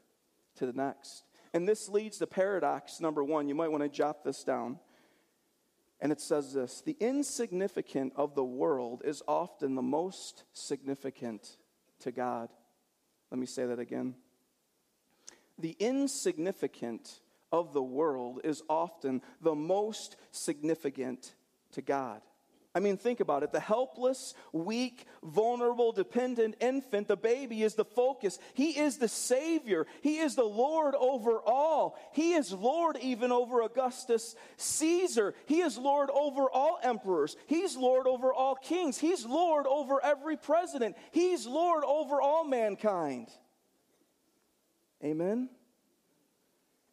to 0.56 0.66
the 0.66 0.72
next. 0.72 1.22
And 1.54 1.68
this 1.68 1.88
leads 1.88 2.18
to 2.18 2.26
paradox 2.26 3.00
number 3.00 3.22
one. 3.22 3.48
You 3.48 3.54
might 3.54 3.70
want 3.70 3.84
to 3.84 3.88
jot 3.88 4.24
this 4.24 4.42
down. 4.42 4.80
And 6.00 6.12
it 6.12 6.20
says 6.20 6.52
this 6.52 6.82
The 6.84 6.96
insignificant 7.00 8.12
of 8.16 8.34
the 8.34 8.44
world 8.44 9.02
is 9.04 9.22
often 9.26 9.74
the 9.74 9.82
most 9.82 10.44
significant 10.52 11.58
to 12.00 12.12
God. 12.12 12.50
Let 13.30 13.38
me 13.38 13.46
say 13.46 13.66
that 13.66 13.78
again. 13.78 14.14
The 15.58 15.76
insignificant 15.78 17.20
of 17.52 17.72
the 17.72 17.82
world 17.82 18.40
is 18.44 18.62
often 18.68 19.22
the 19.40 19.54
most 19.54 20.16
significant 20.30 21.34
to 21.72 21.82
God. 21.82 22.20
I 22.76 22.78
mean, 22.78 22.98
think 22.98 23.20
about 23.20 23.42
it. 23.42 23.52
The 23.52 23.60
helpless, 23.60 24.34
weak, 24.52 25.06
vulnerable, 25.22 25.92
dependent 25.92 26.56
infant, 26.60 27.08
the 27.08 27.16
baby, 27.16 27.62
is 27.62 27.74
the 27.74 27.86
focus. 27.86 28.38
He 28.52 28.78
is 28.78 28.98
the 28.98 29.08
Savior. 29.08 29.86
He 30.02 30.18
is 30.18 30.34
the 30.34 30.44
Lord 30.44 30.94
over 30.94 31.40
all. 31.40 31.98
He 32.12 32.34
is 32.34 32.52
Lord 32.52 32.98
even 33.00 33.32
over 33.32 33.62
Augustus 33.62 34.36
Caesar. 34.58 35.32
He 35.46 35.62
is 35.62 35.78
Lord 35.78 36.10
over 36.10 36.50
all 36.50 36.78
emperors. 36.82 37.38
He's 37.46 37.78
Lord 37.78 38.06
over 38.06 38.30
all 38.30 38.56
kings. 38.56 38.98
He's 38.98 39.24
Lord 39.24 39.66
over 39.66 39.98
every 40.04 40.36
president. 40.36 40.96
He's 41.12 41.46
Lord 41.46 41.82
over 41.82 42.20
all 42.20 42.44
mankind. 42.44 43.28
Amen? 45.02 45.48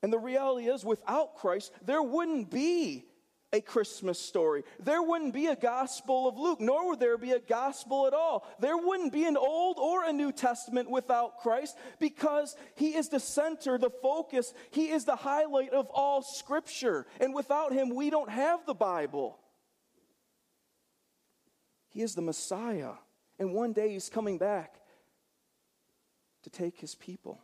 And 0.02 0.14
the 0.14 0.20
reality 0.20 0.70
is, 0.70 0.86
without 0.86 1.36
Christ, 1.36 1.74
there 1.84 2.02
wouldn't 2.02 2.50
be 2.50 3.04
a 3.54 3.62
Christmas 3.62 4.20
story. 4.20 4.64
There 4.80 5.02
wouldn't 5.02 5.34
be 5.34 5.46
a 5.46 5.56
Gospel 5.56 6.28
of 6.28 6.38
Luke, 6.38 6.60
nor 6.60 6.90
would 6.90 7.00
there 7.00 7.20
be 7.20 7.32
a 7.32 7.40
Gospel 7.40 8.08
at 8.08 8.14
all. 8.14 8.46
There 8.60 8.76
wouldn't 8.76 9.14
be 9.14 9.26
an 9.26 9.38
Old 9.38 9.78
or 9.78 10.04
a 10.04 10.12
New 10.12 10.32
Testament 10.32 10.90
without 10.90 11.40
Christ 11.40 11.78
because 12.00 12.56
He 12.76 12.96
is 12.96 13.10
the 13.10 13.20
center, 13.20 13.78
the 13.78 13.92
focus. 13.92 14.54
He 14.72 14.90
is 14.90 15.06
the 15.06 15.16
highlight 15.16 15.72
of 15.72 15.88
all 15.94 16.24
Scripture. 16.24 17.06
And 17.22 17.34
without 17.34 17.72
Him, 17.72 17.94
we 17.94 18.10
don't 18.10 18.30
have 18.30 18.66
the 18.66 18.74
Bible. 18.74 19.38
He 21.90 22.02
is 22.02 22.16
the 22.16 22.24
Messiah. 22.24 22.94
And 23.38 23.54
one 23.54 23.74
day 23.74 23.94
He's 23.94 24.10
coming 24.10 24.40
back 24.40 24.74
to 26.42 26.50
take 26.50 26.80
His 26.80 26.96
people. 26.96 27.40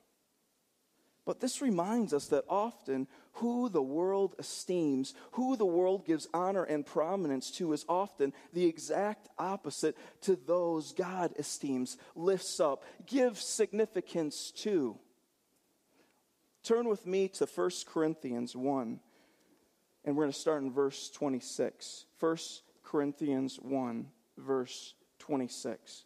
But 1.30 1.42
this 1.42 1.62
reminds 1.62 2.12
us 2.12 2.26
that 2.30 2.46
often 2.50 3.08
who 3.34 3.70
the 3.70 3.84
world 3.84 4.34
esteems, 4.40 5.14
who 5.34 5.56
the 5.58 5.64
world 5.64 6.04
gives 6.04 6.28
honor 6.34 6.64
and 6.64 6.84
prominence 6.84 7.52
to, 7.52 7.72
is 7.72 7.86
often 7.88 8.34
the 8.52 8.66
exact 8.66 9.30
opposite 9.38 9.96
to 10.22 10.36
those 10.36 10.92
God 10.92 11.36
esteems, 11.38 11.98
lifts 12.16 12.60
up, 12.60 12.84
gives 13.06 13.42
significance 13.46 14.50
to. 14.64 14.98
Turn 16.64 16.90
with 16.90 17.06
me 17.06 17.28
to 17.28 17.46
1 17.46 17.70
Corinthians 17.86 18.56
1, 18.56 19.00
and 20.06 20.16
we're 20.18 20.24
going 20.24 20.34
to 20.34 20.40
start 20.40 20.64
in 20.64 20.72
verse 20.72 21.12
26. 21.12 22.06
1 22.20 22.38
Corinthians 22.84 23.58
1, 23.58 24.08
verse 24.36 24.96
26. 25.20 26.06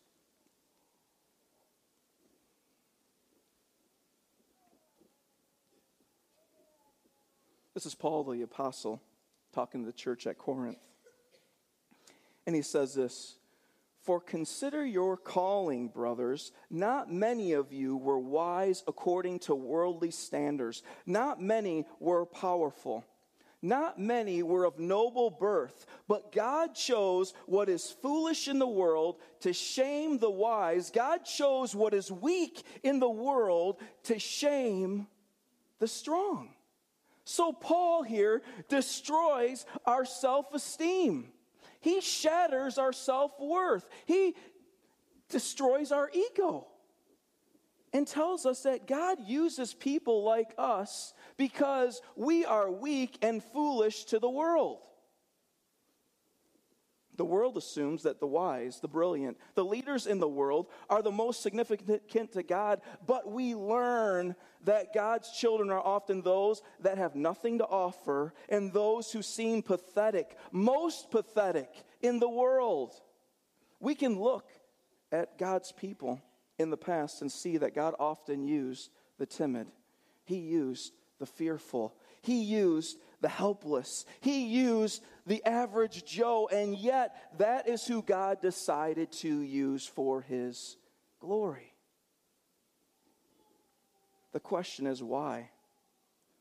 This 7.73 7.85
is 7.87 7.95
Paul 7.95 8.23
the 8.23 8.43
Apostle 8.43 9.01
talking 9.51 9.81
to 9.81 9.87
the 9.87 9.97
church 9.97 10.27
at 10.27 10.37
Corinth. 10.37 10.77
And 12.45 12.55
he 12.55 12.61
says 12.61 12.93
this 12.93 13.37
For 14.01 14.19
consider 14.19 14.85
your 14.85 15.17
calling, 15.17 15.87
brothers. 15.87 16.51
Not 16.69 17.11
many 17.11 17.53
of 17.53 17.73
you 17.73 17.97
were 17.97 18.19
wise 18.19 18.83
according 18.87 19.39
to 19.39 19.55
worldly 19.55 20.11
standards, 20.11 20.83
not 21.05 21.41
many 21.41 21.85
were 21.99 22.25
powerful. 22.25 23.05
Not 23.65 23.97
many 23.97 24.43
were 24.43 24.65
of 24.65 24.77
noble 24.77 25.29
birth, 25.29 25.85
but 26.09 26.33
God 26.33 26.75
chose 26.75 27.33
what 27.45 27.69
is 27.69 27.95
foolish 28.01 28.49
in 28.49 28.59
the 28.59 28.67
world 28.67 29.21
to 29.39 29.53
shame 29.53 30.17
the 30.17 30.29
wise. 30.29 30.91
God 30.91 31.23
chose 31.23 31.73
what 31.73 31.93
is 31.93 32.11
weak 32.11 32.61
in 32.83 32.99
the 32.99 33.09
world 33.09 33.79
to 34.03 34.19
shame 34.19 35.07
the 35.79 35.87
strong. 35.87 36.49
So, 37.25 37.53
Paul 37.53 38.03
here 38.03 38.41
destroys 38.67 39.65
our 39.85 40.05
self 40.05 40.53
esteem. 40.53 41.29
He 41.79 42.01
shatters 42.01 42.77
our 42.77 42.93
self 42.93 43.31
worth. 43.39 43.87
He 44.05 44.35
destroys 45.29 45.91
our 45.91 46.09
ego 46.13 46.67
and 47.93 48.07
tells 48.07 48.45
us 48.45 48.63
that 48.63 48.87
God 48.87 49.19
uses 49.25 49.73
people 49.73 50.23
like 50.23 50.53
us 50.57 51.13
because 51.37 52.01
we 52.15 52.43
are 52.43 52.71
weak 52.71 53.17
and 53.21 53.43
foolish 53.43 54.05
to 54.05 54.19
the 54.19 54.29
world. 54.29 54.79
The 57.15 57.25
world 57.25 57.57
assumes 57.57 58.03
that 58.03 58.19
the 58.19 58.27
wise, 58.27 58.79
the 58.79 58.87
brilliant, 58.87 59.37
the 59.53 59.65
leaders 59.65 60.07
in 60.07 60.19
the 60.19 60.27
world 60.27 60.67
are 60.89 61.01
the 61.03 61.11
most 61.11 61.43
significant 61.43 62.31
to 62.31 62.43
God, 62.43 62.81
but 63.05 63.31
we 63.31 63.53
learn 63.53 64.35
that 64.63 64.93
God's 64.93 65.31
children 65.31 65.69
are 65.69 65.79
often 65.79 66.21
those 66.21 66.61
that 66.79 66.97
have 66.97 67.15
nothing 67.15 67.59
to 67.59 67.65
offer 67.65 68.33
and 68.49 68.73
those 68.73 69.11
who 69.11 69.21
seem 69.21 69.61
pathetic, 69.61 70.37
most 70.51 71.11
pathetic 71.11 71.69
in 72.01 72.19
the 72.19 72.29
world. 72.29 72.93
We 73.79 73.93
can 73.93 74.19
look 74.19 74.47
at 75.11 75.37
God's 75.37 75.71
people 75.71 76.19
in 76.57 76.71
the 76.71 76.77
past 76.77 77.21
and 77.21 77.31
see 77.31 77.57
that 77.57 77.75
God 77.75 77.93
often 77.99 78.43
used 78.43 78.89
the 79.19 79.25
timid, 79.25 79.67
He 80.23 80.37
used 80.37 80.93
the 81.19 81.25
fearful, 81.27 81.95
He 82.21 82.41
used 82.41 82.97
the 83.23 83.29
helpless. 83.29 84.05
He 84.21 84.45
used 84.45 85.01
the 85.25 85.43
average 85.45 86.05
Joe, 86.05 86.47
and 86.51 86.77
yet 86.77 87.15
that 87.39 87.67
is 87.67 87.87
who 87.87 88.03
God 88.03 88.41
decided 88.41 89.11
to 89.13 89.41
use 89.41 89.87
for 89.87 90.21
his 90.21 90.77
glory. 91.19 91.73
The 94.33 94.41
question 94.41 94.85
is 94.85 95.01
why? 95.01 95.49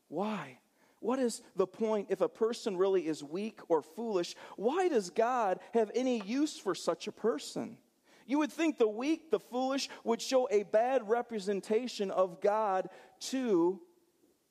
Why? 0.09 0.59
What 0.99 1.19
is 1.19 1.41
the 1.55 1.67
point 1.67 2.07
if 2.09 2.19
a 2.19 2.29
person 2.29 2.75
really 2.75 3.07
is 3.07 3.23
weak 3.23 3.61
or 3.69 3.81
foolish? 3.81 4.35
Why 4.57 4.89
does 4.89 5.09
God 5.09 5.59
have 5.73 5.89
any 5.95 6.21
use 6.21 6.57
for 6.59 6.75
such 6.75 7.07
a 7.07 7.11
person? 7.13 7.77
You 8.25 8.39
would 8.39 8.51
think 8.51 8.77
the 8.77 8.87
weak, 8.87 9.31
the 9.31 9.39
foolish 9.39 9.89
would 10.03 10.21
show 10.21 10.49
a 10.51 10.63
bad 10.63 11.07
representation 11.07 12.11
of 12.11 12.41
God 12.41 12.89
to 13.31 13.79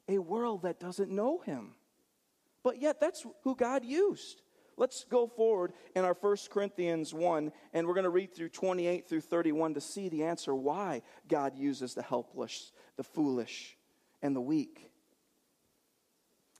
a 0.08 0.18
world 0.18 0.62
that 0.62 0.80
doesn't 0.80 1.10
know 1.10 1.40
him. 1.40 1.74
But 2.62 2.80
yet, 2.80 3.00
that's 3.00 3.26
who 3.42 3.56
God 3.56 3.84
used. 3.84 4.42
Let's 4.76 5.04
go 5.04 5.26
forward 5.26 5.72
in 5.94 6.04
our 6.04 6.16
1 6.18 6.36
Corinthians 6.50 7.12
1, 7.12 7.52
and 7.72 7.86
we're 7.86 7.94
going 7.94 8.04
to 8.04 8.10
read 8.10 8.34
through 8.34 8.48
28 8.48 9.08
through 9.08 9.20
31 9.20 9.74
to 9.74 9.80
see 9.80 10.08
the 10.08 10.24
answer 10.24 10.54
why 10.54 11.02
God 11.28 11.56
uses 11.56 11.94
the 11.94 12.02
helpless, 12.02 12.72
the 12.96 13.04
foolish, 13.04 13.76
and 14.22 14.34
the 14.34 14.40
weak. 14.40 14.90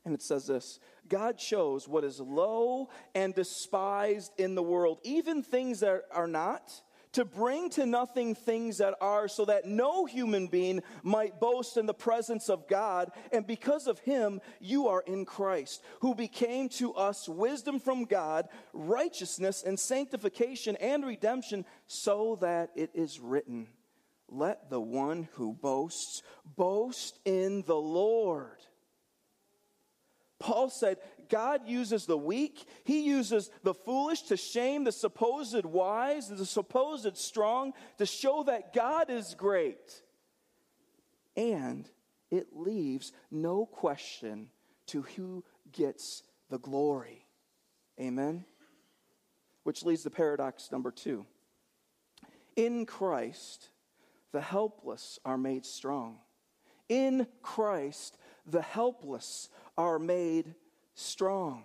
And 0.05 0.15
it 0.15 0.23
says 0.23 0.47
this 0.47 0.79
God 1.09 1.41
shows 1.41 1.89
what 1.89 2.05
is 2.05 2.21
low 2.21 2.91
and 3.15 3.35
despised 3.35 4.33
in 4.39 4.55
the 4.55 4.63
world, 4.63 4.99
even 5.05 5.43
things 5.43 5.81
that 5.81 6.03
are 6.13 6.27
not, 6.27 6.73
to 7.13 7.25
bring 7.25 7.71
to 7.71 7.87
nothing 7.87 8.35
things 8.35 8.79
that 8.79 8.95
are, 9.01 9.29
so 9.29 9.45
that 9.45 9.67
no 9.67 10.07
human 10.07 10.47
being 10.47 10.83
might 11.03 11.39
boast 11.39 11.77
in 11.77 11.87
the 11.87 11.95
presence 11.95 12.49
of 12.49 12.67
God. 12.69 13.13
And 13.33 13.47
because 13.47 13.87
of 13.87 13.99
him, 14.01 14.41
you 14.61 14.89
are 14.89 15.03
in 15.07 15.25
Christ, 15.25 15.83
who 16.01 16.15
became 16.15 16.69
to 16.71 16.95
us 16.95 17.29
wisdom 17.29 17.79
from 17.79 18.05
God, 18.05 18.49
righteousness 18.73 19.63
and 19.63 19.79
sanctification 19.79 20.77
and 20.77 21.05
redemption, 21.05 21.65
so 21.87 22.39
that 22.41 22.71
it 22.75 22.91
is 22.95 23.21
written, 23.21 23.69
Let 24.29 24.71
the 24.71 24.81
one 24.81 25.29
who 25.33 25.53
boasts 25.53 26.23
boast 26.57 27.19
in 27.25 27.63
the 27.67 27.77
Lord. 27.77 28.59
Paul 30.39 30.71
said, 30.71 30.97
God 31.33 31.63
uses 31.67 32.05
the 32.05 32.17
weak, 32.17 32.63
He 32.85 33.07
uses 33.07 33.51
the 33.63 33.73
foolish 33.73 34.21
to 34.25 34.37
shame 34.37 34.85
the 34.85 34.93
supposed 34.93 35.65
wise, 35.65 36.29
and 36.29 36.39
the 36.39 36.45
supposed 36.45 37.17
strong, 37.17 37.73
to 37.97 38.05
show 38.05 38.45
that 38.45 38.75
God 38.75 39.09
is 39.09 39.35
great. 39.35 40.03
And 41.35 41.89
it 42.31 42.49
leaves 42.53 43.13
no 43.31 43.65
question 43.65 44.49
to 44.89 45.03
who 45.03 45.43
gets 45.73 46.23
the 46.51 46.59
glory. 46.59 47.25
Amen? 47.99 48.45
Which 49.63 49.85
leads 49.85 50.03
to 50.03 50.11
paradox 50.11 50.71
number 50.71 50.91
two. 50.91 51.25
In 52.57 52.85
Christ, 52.85 53.71
the 54.33 54.43
helpless 54.43 55.19
are 55.25 55.39
made 55.39 55.65
strong. 55.65 56.19
In 56.91 57.27
Christ, 57.41 58.19
the 58.45 58.61
helpless 58.61 59.49
are 59.79 59.99
made 59.99 60.55
strong. 60.95 61.65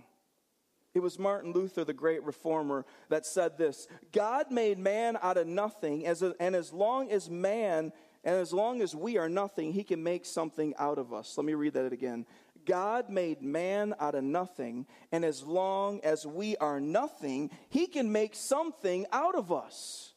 It 0.93 1.01
was 1.01 1.19
Martin 1.19 1.51
Luther, 1.51 1.83
the 1.83 1.93
great 1.93 2.23
reformer, 2.23 2.85
that 3.09 3.25
said 3.25 3.57
this 3.57 3.87
God 4.11 4.51
made 4.51 4.79
man 4.79 5.17
out 5.21 5.37
of 5.37 5.45
nothing, 5.45 6.07
as 6.07 6.23
a, 6.23 6.33
and 6.39 6.55
as 6.55 6.73
long 6.73 7.11
as 7.11 7.29
man, 7.29 7.91
and 8.23 8.35
as 8.35 8.51
long 8.51 8.81
as 8.81 8.95
we 8.95 9.17
are 9.17 9.29
nothing, 9.29 9.73
he 9.73 9.83
can 9.83 10.01
make 10.01 10.25
something 10.25 10.73
out 10.79 10.97
of 10.97 11.13
us. 11.13 11.37
Let 11.37 11.45
me 11.45 11.53
read 11.53 11.73
that 11.73 11.93
again. 11.93 12.25
God 12.65 13.09
made 13.09 13.41
man 13.41 13.93
out 13.99 14.15
of 14.15 14.23
nothing, 14.23 14.87
and 15.11 15.23
as 15.23 15.43
long 15.43 16.01
as 16.03 16.25
we 16.25 16.57
are 16.57 16.79
nothing, 16.79 17.51
he 17.69 17.87
can 17.87 18.11
make 18.11 18.35
something 18.35 19.05
out 19.11 19.35
of 19.35 19.51
us. 19.51 20.13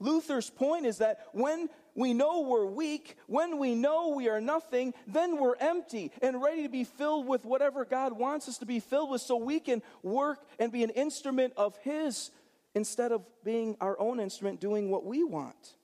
Luther's 0.00 0.50
point 0.50 0.86
is 0.86 0.98
that 0.98 1.26
when 1.32 1.68
we 1.94 2.14
know 2.14 2.40
we're 2.40 2.64
weak, 2.64 3.16
when 3.26 3.58
we 3.58 3.74
know 3.74 4.14
we 4.16 4.28
are 4.28 4.40
nothing, 4.40 4.94
then 5.06 5.38
we're 5.38 5.56
empty 5.56 6.10
and 6.22 6.42
ready 6.42 6.62
to 6.62 6.68
be 6.68 6.84
filled 6.84 7.26
with 7.26 7.44
whatever 7.44 7.84
God 7.84 8.18
wants 8.18 8.48
us 8.48 8.58
to 8.58 8.66
be 8.66 8.80
filled 8.80 9.10
with 9.10 9.20
so 9.20 9.36
we 9.36 9.60
can 9.60 9.82
work 10.02 10.38
and 10.58 10.72
be 10.72 10.82
an 10.82 10.90
instrument 10.90 11.52
of 11.56 11.76
His 11.78 12.30
instead 12.74 13.12
of 13.12 13.22
being 13.44 13.76
our 13.80 13.98
own 14.00 14.20
instrument 14.20 14.60
doing 14.60 14.90
what 14.90 15.04
we 15.04 15.22
want. 15.22 15.74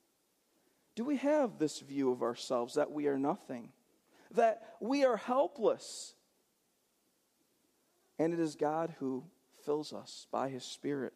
Do 0.95 1.05
we 1.05 1.17
have 1.17 1.59
this 1.59 1.81
view 1.81 2.11
of 2.11 2.23
ourselves 2.23 2.75
that 2.75 2.91
we 2.91 3.07
are 3.09 3.19
nothing, 3.19 3.71
that 4.33 4.63
we 4.81 5.05
are 5.05 5.19
helpless? 5.19 6.15
And 8.19 8.33
it 8.33 8.41
is 8.41 8.55
God 8.55 8.95
who 8.99 9.25
fills 9.67 9.93
us 9.93 10.27
by 10.31 10.49
His 10.49 10.65
Spirit. 10.65 11.13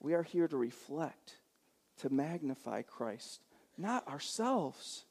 We 0.00 0.12
are 0.12 0.22
here 0.22 0.46
to 0.48 0.56
reflect 0.56 1.36
to 1.98 2.10
magnify 2.10 2.82
Christ, 2.82 3.40
not 3.76 4.06
ourselves. 4.08 5.04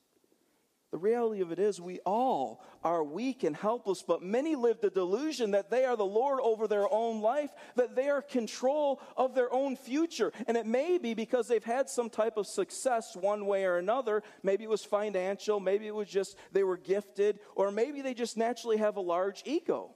The 0.91 0.99
reality 0.99 1.41
of 1.41 1.51
it 1.51 1.59
is, 1.59 1.81
we 1.81 1.99
all 2.05 2.63
are 2.81 3.03
weak 3.03 3.43
and 3.43 3.53
helpless, 3.53 4.01
but 4.01 4.21
many 4.21 4.55
live 4.55 4.79
the 4.79 4.89
delusion 4.89 5.51
that 5.51 5.69
they 5.69 5.83
are 5.83 5.97
the 5.97 6.05
Lord 6.05 6.39
over 6.41 6.69
their 6.69 6.89
own 6.89 7.19
life, 7.21 7.49
that 7.75 7.97
they 7.97 8.07
are 8.07 8.21
control 8.21 9.01
of 9.17 9.35
their 9.35 9.51
own 9.51 9.75
future. 9.75 10.31
And 10.47 10.55
it 10.55 10.65
may 10.65 10.97
be 10.97 11.13
because 11.13 11.49
they've 11.49 11.61
had 11.61 11.89
some 11.89 12.09
type 12.09 12.37
of 12.37 12.47
success 12.47 13.13
one 13.13 13.45
way 13.45 13.65
or 13.65 13.77
another. 13.77 14.23
Maybe 14.41 14.63
it 14.63 14.69
was 14.69 14.85
financial, 14.85 15.59
maybe 15.59 15.85
it 15.85 15.93
was 15.93 16.07
just 16.07 16.37
they 16.53 16.63
were 16.63 16.77
gifted, 16.77 17.39
or 17.55 17.71
maybe 17.71 18.01
they 18.01 18.13
just 18.13 18.37
naturally 18.37 18.77
have 18.77 18.95
a 18.95 19.01
large 19.01 19.41
ego. 19.43 19.95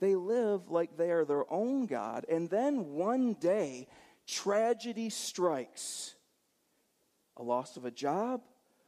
They 0.00 0.16
live 0.16 0.68
like 0.68 0.98
they 0.98 1.12
are 1.12 1.24
their 1.24 1.50
own 1.50 1.86
God, 1.86 2.26
and 2.28 2.50
then 2.50 2.90
one 2.90 3.34
day 3.34 3.86
tragedy 4.26 5.10
strikes. 5.10 6.14
A 7.36 7.42
loss 7.42 7.76
of 7.76 7.84
a 7.84 7.90
job, 7.90 8.42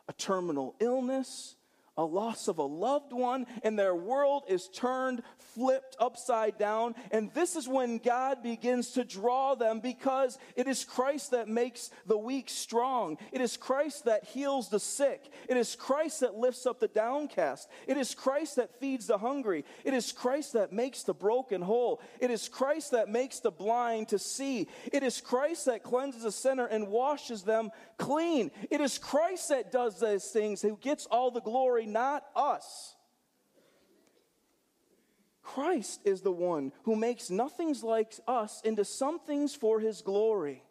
a 0.08 0.12
terminal 0.12 0.74
illness, 0.80 1.56
a 1.96 2.04
loss 2.04 2.48
of 2.48 2.58
a 2.58 2.62
loved 2.62 3.12
one, 3.12 3.46
and 3.62 3.78
their 3.78 3.94
world 3.94 4.44
is 4.48 4.68
turned, 4.68 5.22
flipped 5.38 5.96
upside 6.00 6.58
down. 6.58 6.94
And 7.10 7.32
this 7.34 7.56
is 7.56 7.68
when 7.68 7.98
God 7.98 8.42
begins 8.42 8.92
to 8.92 9.04
draw 9.04 9.54
them 9.54 9.80
because 9.80 10.38
it 10.56 10.66
is 10.66 10.84
Christ 10.84 11.30
that 11.30 11.48
makes 11.48 11.90
the 12.06 12.18
weak 12.18 12.50
strong. 12.50 13.18
It 13.32 13.40
is 13.40 13.56
Christ 13.56 14.06
that 14.06 14.24
heals 14.24 14.68
the 14.68 14.80
sick. 14.80 15.32
It 15.48 15.56
is 15.56 15.76
Christ 15.76 16.20
that 16.20 16.34
lifts 16.34 16.66
up 16.66 16.80
the 16.80 16.88
downcast. 16.88 17.68
It 17.86 17.96
is 17.96 18.14
Christ 18.14 18.56
that 18.56 18.80
feeds 18.80 19.06
the 19.06 19.18
hungry. 19.18 19.64
It 19.84 19.94
is 19.94 20.12
Christ 20.12 20.54
that 20.54 20.72
makes 20.72 21.02
the 21.02 21.14
broken 21.14 21.62
whole. 21.62 22.00
It 22.20 22.30
is 22.30 22.48
Christ 22.48 22.90
that 22.90 23.08
makes 23.08 23.40
the 23.40 23.50
blind 23.50 24.08
to 24.08 24.18
see. 24.18 24.68
It 24.92 25.02
is 25.02 25.20
Christ 25.20 25.66
that 25.66 25.82
cleanses 25.82 26.24
a 26.24 26.32
sinner 26.32 26.66
and 26.66 26.88
washes 26.88 27.42
them 27.42 27.70
clean. 27.98 28.50
It 28.70 28.80
is 28.80 28.98
Christ 28.98 29.48
that 29.50 29.72
does 29.72 29.98
those 29.98 30.24
things, 30.26 30.62
who 30.62 30.76
gets 30.80 31.06
all 31.06 31.30
the 31.30 31.40
glory 31.40 31.86
not 31.86 32.24
us. 32.34 32.96
Christ 35.42 36.00
is 36.04 36.22
the 36.22 36.32
one 36.32 36.72
who 36.84 36.96
makes 36.96 37.30
nothings 37.30 37.84
like 37.84 38.14
us 38.26 38.60
into 38.64 38.84
somethings 38.84 39.54
for 39.54 39.78
his 39.78 40.00
glory. 40.00 40.62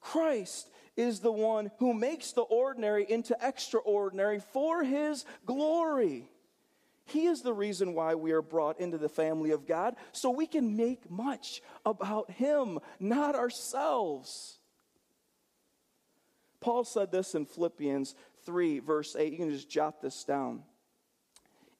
Christ 0.00 0.70
is 0.96 1.20
the 1.20 1.32
one 1.32 1.70
who 1.78 1.92
makes 1.92 2.32
the 2.32 2.42
ordinary 2.42 3.04
into 3.08 3.36
extraordinary 3.40 4.40
for 4.40 4.82
his 4.82 5.24
glory. 5.44 6.28
He 7.04 7.26
is 7.26 7.42
the 7.42 7.52
reason 7.52 7.94
why 7.94 8.14
we 8.14 8.32
are 8.32 8.42
brought 8.42 8.80
into 8.80 8.98
the 8.98 9.08
family 9.08 9.50
of 9.52 9.66
God, 9.66 9.94
so 10.12 10.30
we 10.30 10.46
can 10.46 10.76
make 10.76 11.08
much 11.10 11.62
about 11.84 12.30
him, 12.30 12.80
not 12.98 13.36
ourselves. 13.36 14.58
Paul 16.66 16.82
said 16.82 17.12
this 17.12 17.36
in 17.36 17.46
Philippians 17.46 18.16
3, 18.44 18.80
verse 18.80 19.14
8. 19.16 19.30
You 19.30 19.38
can 19.38 19.50
just 19.50 19.70
jot 19.70 20.02
this 20.02 20.24
down. 20.24 20.64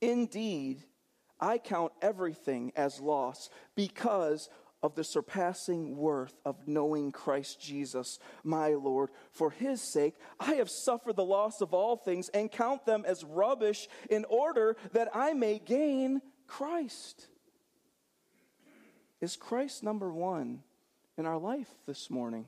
Indeed, 0.01 0.85
I 1.41 1.59
count 1.59 1.91
everything 2.01 2.71
as 2.77 3.01
loss 3.01 3.51
because 3.75 4.49
of 4.85 4.95
the 4.95 5.03
surpassing 5.03 5.97
worth 5.97 6.39
of 6.45 6.69
knowing 6.69 7.11
Christ 7.11 7.61
Jesus, 7.61 8.21
my 8.45 8.75
Lord. 8.75 9.11
For 9.33 9.51
his 9.51 9.83
sake, 9.83 10.15
I 10.39 10.55
have 10.55 10.71
suffered 10.71 11.17
the 11.17 11.25
loss 11.25 11.61
of 11.61 11.75
all 11.75 11.97
things 11.97 12.29
and 12.29 12.49
count 12.49 12.87
them 12.87 13.03
as 13.05 13.25
rubbish 13.25 13.89
in 14.09 14.25
order 14.27 14.77
that 14.93 15.09
I 15.13 15.33
may 15.33 15.59
gain 15.59 16.23
Christ. 16.47 17.27
Is 19.21 19.35
Christ 19.35 19.83
number 19.83 20.13
one 20.13 20.63
in 21.19 21.27
our 21.27 21.39
life 21.39 21.75
this 21.89 22.09
morning? 22.09 22.47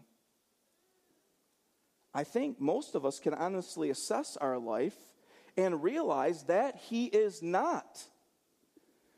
I 2.18 2.24
think 2.24 2.61
most 2.61 2.96
of 2.96 3.07
us 3.07 3.20
can 3.20 3.33
honestly 3.33 3.90
assess 3.90 4.37
our 4.37 4.59
life 4.59 4.96
and 5.57 5.85
realize 5.85 6.42
that 6.46 6.74
He 6.74 7.04
is 7.04 7.44
not. 7.44 8.02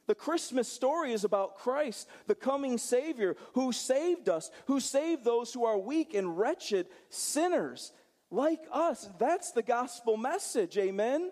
The 0.07 0.15
Christmas 0.15 0.69
story 0.69 1.15
is 1.15 1.25
about 1.25 1.57
Christ, 1.57 2.07
the 2.27 2.35
coming 2.35 2.77
Savior, 2.77 3.37
who 3.55 3.73
saved 3.73 4.29
us, 4.29 4.51
who 4.67 4.81
saved 4.81 5.25
those 5.25 5.51
who 5.51 5.65
are 5.65 5.79
weak 5.79 6.13
and 6.13 6.37
wretched 6.37 6.89
sinners 7.09 7.91
like 8.31 8.61
us. 8.71 9.09
That's 9.19 9.53
the 9.53 9.63
gospel 9.63 10.19
message, 10.19 10.77
amen? 10.77 11.31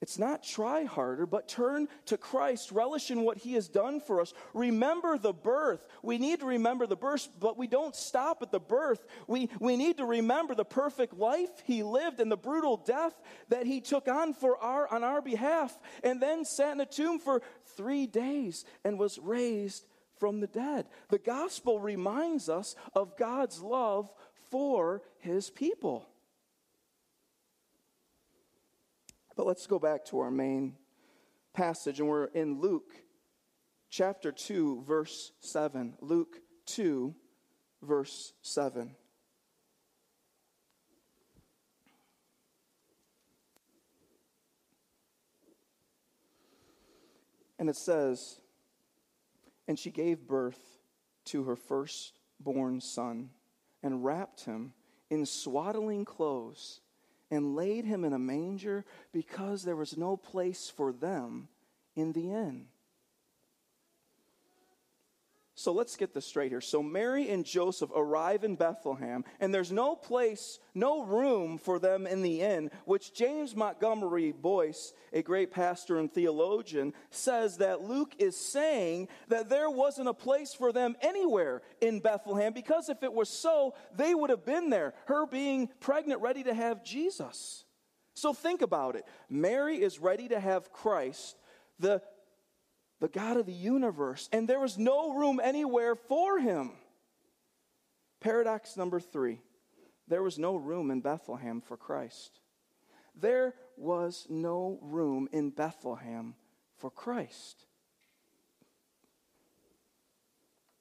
It's 0.00 0.18
not 0.18 0.44
try 0.44 0.84
harder, 0.84 1.26
but 1.26 1.48
turn 1.48 1.88
to 2.06 2.16
Christ, 2.16 2.70
relish 2.70 3.10
in 3.10 3.22
what 3.22 3.36
He 3.36 3.54
has 3.54 3.68
done 3.68 4.00
for 4.00 4.20
us. 4.20 4.32
Remember 4.54 5.18
the 5.18 5.32
birth. 5.32 5.84
We 6.02 6.18
need 6.18 6.38
to 6.38 6.46
remember 6.46 6.86
the 6.86 6.94
birth, 6.94 7.28
but 7.40 7.58
we 7.58 7.66
don't 7.66 7.96
stop 7.96 8.40
at 8.40 8.52
the 8.52 8.60
birth. 8.60 9.04
We, 9.26 9.50
we 9.58 9.76
need 9.76 9.96
to 9.96 10.04
remember 10.04 10.54
the 10.54 10.64
perfect 10.64 11.14
life 11.14 11.50
He 11.64 11.82
lived 11.82 12.20
and 12.20 12.30
the 12.30 12.36
brutal 12.36 12.76
death 12.76 13.14
that 13.48 13.66
He 13.66 13.80
took 13.80 14.06
on 14.06 14.34
for 14.34 14.56
our, 14.58 14.86
on 14.86 15.02
our 15.02 15.20
behalf, 15.20 15.76
and 16.04 16.22
then 16.22 16.44
sat 16.44 16.72
in 16.72 16.80
a 16.80 16.86
tomb 16.86 17.18
for 17.18 17.42
three 17.76 18.06
days 18.06 18.64
and 18.84 19.00
was 19.00 19.18
raised 19.18 19.84
from 20.20 20.38
the 20.38 20.46
dead. 20.46 20.86
The 21.08 21.18
gospel 21.18 21.80
reminds 21.80 22.48
us 22.48 22.76
of 22.94 23.16
God's 23.16 23.60
love 23.60 24.12
for 24.50 25.02
His 25.18 25.50
people. 25.50 26.06
But 29.38 29.46
let's 29.46 29.68
go 29.68 29.78
back 29.78 30.04
to 30.06 30.18
our 30.18 30.32
main 30.32 30.74
passage, 31.54 32.00
and 32.00 32.08
we're 32.08 32.24
in 32.24 32.60
Luke 32.60 32.92
chapter 33.88 34.32
2, 34.32 34.82
verse 34.84 35.30
7. 35.38 35.94
Luke 36.00 36.40
2, 36.66 37.14
verse 37.80 38.32
7. 38.42 38.96
And 47.60 47.70
it 47.70 47.76
says, 47.76 48.40
And 49.68 49.78
she 49.78 49.92
gave 49.92 50.26
birth 50.26 50.80
to 51.26 51.44
her 51.44 51.54
firstborn 51.54 52.80
son 52.80 53.30
and 53.84 54.04
wrapped 54.04 54.46
him 54.46 54.72
in 55.10 55.24
swaddling 55.24 56.04
clothes 56.04 56.80
and 57.30 57.54
laid 57.54 57.84
him 57.84 58.04
in 58.04 58.12
a 58.12 58.18
manger 58.18 58.84
because 59.12 59.62
there 59.62 59.76
was 59.76 59.96
no 59.96 60.16
place 60.16 60.72
for 60.74 60.92
them 60.92 61.48
in 61.94 62.12
the 62.12 62.30
inn. 62.32 62.66
So 65.58 65.72
let's 65.72 65.96
get 65.96 66.14
this 66.14 66.24
straight 66.24 66.52
here. 66.52 66.60
So 66.60 66.84
Mary 66.84 67.30
and 67.30 67.44
Joseph 67.44 67.90
arrive 67.92 68.44
in 68.44 68.54
Bethlehem, 68.54 69.24
and 69.40 69.52
there's 69.52 69.72
no 69.72 69.96
place, 69.96 70.60
no 70.72 71.02
room 71.02 71.58
for 71.58 71.80
them 71.80 72.06
in 72.06 72.22
the 72.22 72.42
inn, 72.42 72.70
which 72.84 73.12
James 73.12 73.56
Montgomery 73.56 74.30
Boice, 74.30 74.92
a 75.12 75.20
great 75.20 75.50
pastor 75.50 75.98
and 75.98 76.12
theologian, 76.12 76.94
says 77.10 77.56
that 77.56 77.82
Luke 77.82 78.14
is 78.20 78.36
saying 78.36 79.08
that 79.26 79.48
there 79.48 79.68
wasn't 79.68 80.08
a 80.08 80.14
place 80.14 80.54
for 80.54 80.70
them 80.70 80.94
anywhere 81.00 81.62
in 81.80 81.98
Bethlehem, 81.98 82.52
because 82.52 82.88
if 82.88 83.02
it 83.02 83.12
was 83.12 83.28
so, 83.28 83.74
they 83.96 84.14
would 84.14 84.30
have 84.30 84.44
been 84.44 84.70
there, 84.70 84.94
her 85.06 85.26
being 85.26 85.68
pregnant, 85.80 86.20
ready 86.20 86.44
to 86.44 86.54
have 86.54 86.84
Jesus. 86.84 87.64
So 88.14 88.32
think 88.32 88.62
about 88.62 88.94
it. 88.94 89.04
Mary 89.28 89.82
is 89.82 89.98
ready 89.98 90.28
to 90.28 90.38
have 90.38 90.72
Christ, 90.72 91.36
the 91.80 92.00
the 93.00 93.08
God 93.08 93.36
of 93.36 93.46
the 93.46 93.52
universe, 93.52 94.28
and 94.32 94.48
there 94.48 94.60
was 94.60 94.76
no 94.78 95.14
room 95.14 95.40
anywhere 95.42 95.94
for 95.94 96.38
him. 96.38 96.72
Paradox 98.20 98.76
number 98.76 99.00
three 99.00 99.40
there 100.08 100.22
was 100.22 100.38
no 100.38 100.56
room 100.56 100.90
in 100.90 101.00
Bethlehem 101.00 101.60
for 101.60 101.76
Christ. 101.76 102.40
There 103.14 103.54
was 103.76 104.26
no 104.28 104.78
room 104.80 105.28
in 105.32 105.50
Bethlehem 105.50 106.34
for 106.78 106.90
Christ. 106.90 107.66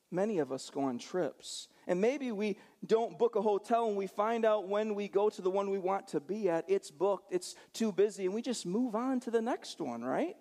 Many 0.09 0.39
of 0.39 0.53
us 0.53 0.69
go 0.69 0.83
on 0.83 0.99
trips, 0.99 1.67
and 1.85 1.99
maybe 1.99 2.31
we 2.31 2.57
don't 2.85 3.19
book 3.19 3.35
a 3.35 3.41
hotel 3.41 3.87
and 3.87 3.97
we 3.97 4.07
find 4.07 4.45
out 4.45 4.69
when 4.69 4.95
we 4.95 5.09
go 5.09 5.29
to 5.29 5.41
the 5.41 5.49
one 5.49 5.69
we 5.69 5.79
want 5.79 6.07
to 6.09 6.21
be 6.21 6.49
at, 6.49 6.63
it's 6.69 6.89
booked, 6.89 7.33
it's 7.33 7.55
too 7.73 7.91
busy, 7.91 8.25
and 8.25 8.33
we 8.33 8.41
just 8.41 8.65
move 8.65 8.95
on 8.95 9.19
to 9.21 9.31
the 9.31 9.41
next 9.41 9.81
one, 9.81 10.01
right? 10.01 10.37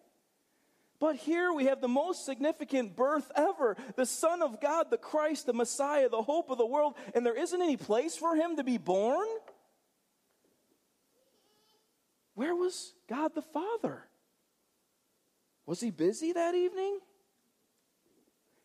But 0.99 1.17
here 1.17 1.53
we 1.53 1.67
have 1.67 1.81
the 1.81 1.89
most 1.89 2.25
significant 2.25 2.97
birth 2.97 3.31
ever 3.37 3.77
the 3.97 4.07
Son 4.07 4.43
of 4.43 4.61
God, 4.61 4.91
the 4.91 4.99
Christ, 4.99 5.47
the 5.47 5.53
Messiah, 5.53 6.09
the 6.09 6.23
hope 6.23 6.51
of 6.51 6.59
the 6.59 6.67
world, 6.67 6.95
and 7.15 7.25
there 7.25 7.37
isn't 7.37 7.61
any 7.61 7.77
place 7.77 8.17
for 8.17 8.35
him 8.35 8.57
to 8.57 8.65
be 8.65 8.79
born? 8.79 9.27
Where 12.35 12.55
was 12.55 12.93
God 13.09 13.35
the 13.35 13.43
Father? 13.43 14.05
Was 15.67 15.81
he 15.81 15.91
busy 15.91 16.33
that 16.33 16.55
evening? 16.55 17.01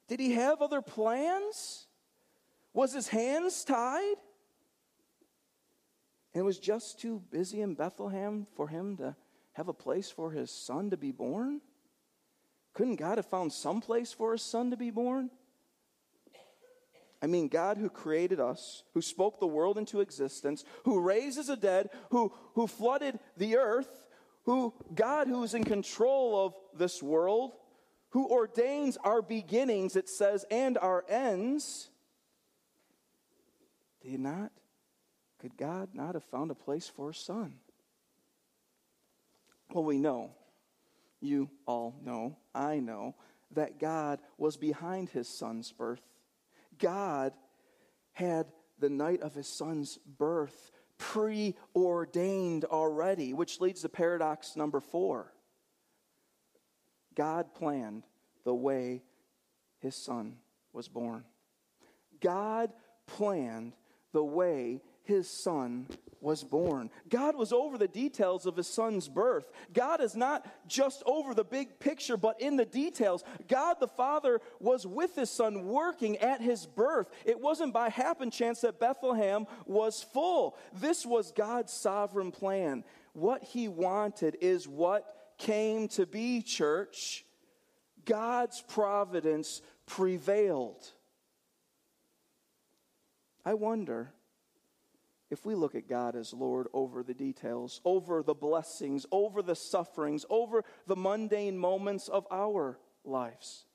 Did 0.08 0.20
he 0.20 0.34
have 0.34 0.62
other 0.62 0.82
plans? 0.82 1.88
Was 2.74 2.94
his 2.94 3.08
hands 3.08 3.64
tied? 3.64 4.16
And 6.34 6.46
was 6.46 6.60
just 6.60 7.00
too 7.00 7.22
busy 7.32 7.62
in 7.62 7.76
Bethlehem 7.76 8.48
for 8.56 8.68
him 8.68 8.98
to 8.98 9.16
have 9.54 9.68
a 9.68 9.74
place 9.74 10.10
for 10.10 10.32
his 10.32 10.52
son 10.52 10.90
to 10.92 10.98
be 10.98 11.12
born? 11.12 11.62
Couldn't 12.74 12.96
God 12.96 13.18
have 13.18 13.26
found 13.26 13.52
some 13.52 13.82
place 13.82 14.14
for 14.14 14.32
his 14.32 14.42
son 14.42 14.72
to 14.72 14.78
be 14.78 14.92
born? 14.92 15.30
I 17.22 17.28
mean, 17.28 17.50
God 17.50 17.78
who 17.78 17.90
created 17.90 18.40
us, 18.40 18.84
who 18.94 19.02
spoke 19.02 19.40
the 19.40 19.48
world 19.48 19.78
into 19.78 20.02
existence, 20.02 20.64
who 20.86 21.02
raises 21.02 21.48
the 21.48 21.56
dead, 21.56 21.90
who, 22.10 22.34
who 22.56 22.66
flooded 22.66 23.20
the 23.38 23.58
earth, 23.58 24.08
who 24.46 24.74
God 24.96 25.28
who's 25.28 25.54
in 25.54 25.64
control 25.64 26.46
of 26.46 26.56
this 26.76 27.04
world, 27.04 27.54
who 28.10 28.28
ordains 28.28 28.98
our 29.04 29.22
beginnings, 29.22 29.96
it 29.96 30.10
says, 30.10 30.46
and 30.50 30.78
our 30.80 31.06
ends. 31.08 31.90
Did 34.02 34.20
not? 34.20 34.52
Could 35.40 35.58
God 35.58 35.90
not 35.94 36.16
have 36.16 36.24
found 36.24 36.50
a 36.50 36.56
place 36.56 36.88
for 36.88 37.12
his 37.12 37.18
son? 37.18 37.56
Well, 39.72 39.84
we 39.84 39.98
know 39.98 40.32
you 41.22 41.50
all 41.66 41.96
know, 42.04 42.38
I 42.54 42.80
know, 42.80 43.16
that 43.52 43.80
God 43.80 44.20
was 44.38 44.58
behind 44.58 45.10
his 45.10 45.28
son's 45.28 45.72
birth. 45.72 46.02
God 46.78 47.34
had 48.14 48.48
the 48.80 48.90
night 48.90 49.22
of 49.22 49.34
his 49.34 49.48
son's 49.48 49.98
birth 50.18 50.72
preordained 50.98 52.66
already, 52.66 53.34
which 53.34 53.60
leads 53.60 53.82
to 53.82 53.90
paradox 53.90 54.56
number 54.56 54.80
four. 54.80 55.34
God 57.16 57.54
planned 57.54 58.04
the 58.44 58.54
way 58.54 59.04
his 59.80 59.96
son 59.96 60.38
was 60.74 60.88
born. 60.88 61.24
God 62.22 62.72
planned 63.08 63.74
the 64.14 64.24
way 64.24 64.82
his 65.04 65.30
son 65.30 65.88
was 66.22 66.44
born. 66.44 66.90
God 67.10 67.36
was 67.36 67.52
over 67.52 67.78
the 67.78 67.88
details 67.88 68.46
of 68.46 68.56
his 68.56 68.68
son's 68.68 69.08
birth. 69.08 69.52
God 69.74 70.02
is 70.02 70.16
not 70.16 70.46
just 70.68 71.04
over 71.06 71.34
the 71.34 71.44
big 71.44 71.80
picture, 71.80 72.18
but 72.18 72.40
in 72.40 72.56
the 72.56 72.66
details. 72.66 73.24
God 73.48 73.78
the 73.80 73.88
Father 73.88 74.40
was 74.60 74.86
with 74.86 75.16
his 75.16 75.30
son 75.30 75.66
working 75.66 76.18
at 76.18 76.42
his 76.42 76.66
birth. 76.66 77.10
It 77.26 77.40
wasn't 77.40 77.74
by 77.74 77.90
happen 77.90 78.32
chance 78.32 78.62
that 78.62 78.80
Bethlehem 78.80 79.48
was 79.66 80.04
full. 80.04 80.58
This 80.74 81.06
was 81.06 81.32
God's 81.32 81.74
sovereign 81.74 82.32
plan. 82.32 82.84
What 83.14 83.44
he 83.44 83.68
wanted 83.68 84.38
is 84.42 84.68
what 84.68 85.34
came 85.38 85.88
to 85.90 86.06
be, 86.06 86.42
church. 86.42 87.26
God's 88.06 88.62
providence 88.62 89.62
prevailed. 89.86 90.88
I 93.44 93.56
wonder 93.56 94.14
if 95.32 95.46
we 95.46 95.56
look 95.56 95.74
at 95.74 95.88
God 95.88 96.16
as 96.16 96.34
Lord 96.34 96.68
over 96.74 97.02
the 97.02 97.14
details, 97.14 97.82
over 97.86 98.22
the 98.22 98.34
blessings, 98.34 99.06
over 99.12 99.42
the 99.42 99.56
sufferings, 99.56 100.26
over 100.30 100.64
the 100.86 100.96
mundane 100.96 101.58
moments 101.58 102.10
of 102.10 102.28
our 102.30 102.78
lives. 103.06 103.66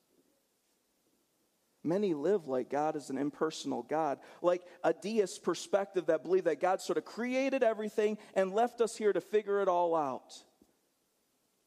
Many 1.83 2.15
live 2.15 2.47
like 2.47 2.69
God 2.69 2.95
is 2.97 3.11
an 3.11 3.17
impersonal 3.17 3.83
God, 3.83 4.19
like 4.43 4.63
a 4.85 4.93
deist 4.93 5.43
perspective 5.43 6.07
that 6.07 6.25
believe 6.25 6.45
that 6.45 6.61
God 6.61 6.81
sort 6.81 6.99
of 6.99 7.05
created 7.05 7.63
everything 7.63 8.19
and 8.35 8.53
left 8.53 8.81
us 8.81 8.97
here 8.97 9.13
to 9.13 9.21
figure 9.21 9.63
it 9.63 9.69
all 9.69 9.95
out. 9.95 10.35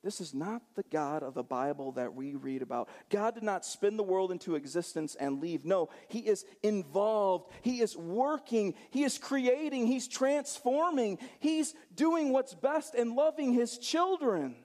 This 0.01 0.21
is 0.21 0.33
not 0.33 0.61
the 0.75 0.85
God 0.89 1.23
of 1.23 1.33
the 1.33 1.43
Bible 1.43 1.91
that 1.93 2.13
we 2.13 2.35
read 2.35 2.61
about. 2.61 2.87
God 3.09 3.33
did 3.33 3.43
not 3.43 3.65
spin 3.65 3.97
the 3.97 4.03
world 4.03 4.31
into 4.31 4.55
existence 4.55 5.15
and 5.15 5.41
leave. 5.41 5.65
No, 5.65 5.89
He 6.07 6.19
is 6.19 6.45
involved. 6.63 7.51
He 7.61 7.81
is 7.81 7.97
working. 7.97 8.75
He 8.91 9.03
is 9.03 9.17
creating. 9.17 9.87
He's 9.87 10.07
transforming. 10.07 11.19
He's 11.39 11.73
doing 11.93 12.31
what's 12.31 12.53
best 12.53 12.95
and 12.95 13.13
loving 13.13 13.51
His 13.51 13.77
children. 13.77 14.55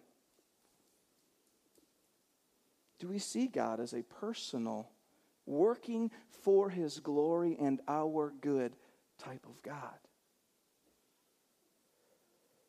Do 3.01 3.09
we 3.09 3.19
see 3.19 3.49
God 3.49 3.81
as 3.81 3.93
a 3.93 4.05
personal, 4.05 4.89
working 5.47 6.13
for 6.31 6.71
His 6.71 7.01
glory 7.01 7.57
and 7.61 7.81
our 7.89 8.33
good 8.41 8.77
type 9.19 9.47
of 9.47 9.61
God? 9.63 9.99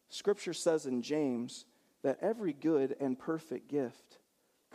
Scripture 0.09 0.53
says 0.53 0.87
in 0.87 1.03
James, 1.03 1.65
that 2.05 2.19
every 2.21 2.53
good 2.53 2.95
and 2.99 3.17
perfect 3.17 3.67
gift 3.67 4.19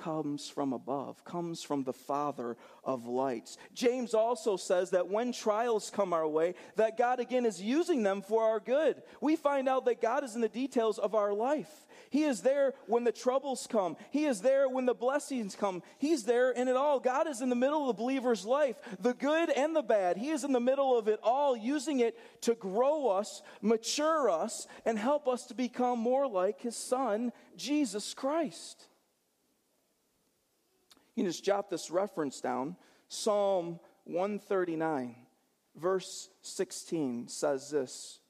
comes 0.00 0.48
from 0.48 0.72
above, 0.72 1.24
comes 1.24 1.62
from 1.62 1.84
the 1.84 1.92
Father 1.92 2.56
of 2.84 3.06
lights. 3.06 3.58
James 3.74 4.14
also 4.14 4.56
says 4.56 4.90
that 4.90 5.08
when 5.08 5.32
trials 5.32 5.90
come 5.90 6.12
our 6.12 6.26
way, 6.26 6.54
that 6.76 6.96
God 6.96 7.20
again 7.20 7.44
is 7.44 7.60
using 7.60 8.02
them 8.02 8.22
for 8.22 8.44
our 8.44 8.60
good. 8.60 9.02
We 9.20 9.36
find 9.36 9.68
out 9.68 9.84
that 9.84 10.00
God 10.00 10.24
is 10.24 10.34
in 10.34 10.40
the 10.40 10.48
details 10.48 10.98
of 10.98 11.14
our 11.14 11.32
life. 11.32 11.86
He 12.08 12.24
is 12.24 12.40
there 12.40 12.74
when 12.86 13.04
the 13.04 13.12
troubles 13.12 13.68
come. 13.70 13.96
He 14.10 14.24
is 14.24 14.40
there 14.40 14.68
when 14.68 14.86
the 14.86 14.94
blessings 14.94 15.54
come. 15.54 15.82
He's 15.98 16.24
there 16.24 16.50
in 16.50 16.66
it 16.66 16.76
all. 16.76 16.98
God 16.98 17.28
is 17.28 17.40
in 17.40 17.50
the 17.50 17.54
middle 17.54 17.88
of 17.88 17.96
the 17.96 18.02
believer's 18.02 18.44
life, 18.44 18.76
the 18.98 19.14
good 19.14 19.50
and 19.50 19.76
the 19.76 19.82
bad. 19.82 20.16
He 20.16 20.30
is 20.30 20.42
in 20.42 20.52
the 20.52 20.60
middle 20.60 20.98
of 20.98 21.06
it 21.06 21.20
all, 21.22 21.56
using 21.56 22.00
it 22.00 22.18
to 22.42 22.54
grow 22.54 23.08
us, 23.08 23.42
mature 23.62 24.28
us, 24.28 24.66
and 24.84 24.98
help 24.98 25.28
us 25.28 25.46
to 25.46 25.54
become 25.54 26.00
more 26.00 26.26
like 26.26 26.60
his 26.60 26.76
son, 26.76 27.32
Jesus 27.56 28.12
Christ. 28.12 28.88
You 31.14 31.24
just 31.24 31.44
jot 31.44 31.70
this 31.70 31.90
reference 31.90 32.40
down. 32.40 32.76
Psalm 33.08 33.80
139, 34.04 35.16
verse 35.76 36.28
16 36.42 37.28
says 37.28 37.70
this 37.70 38.20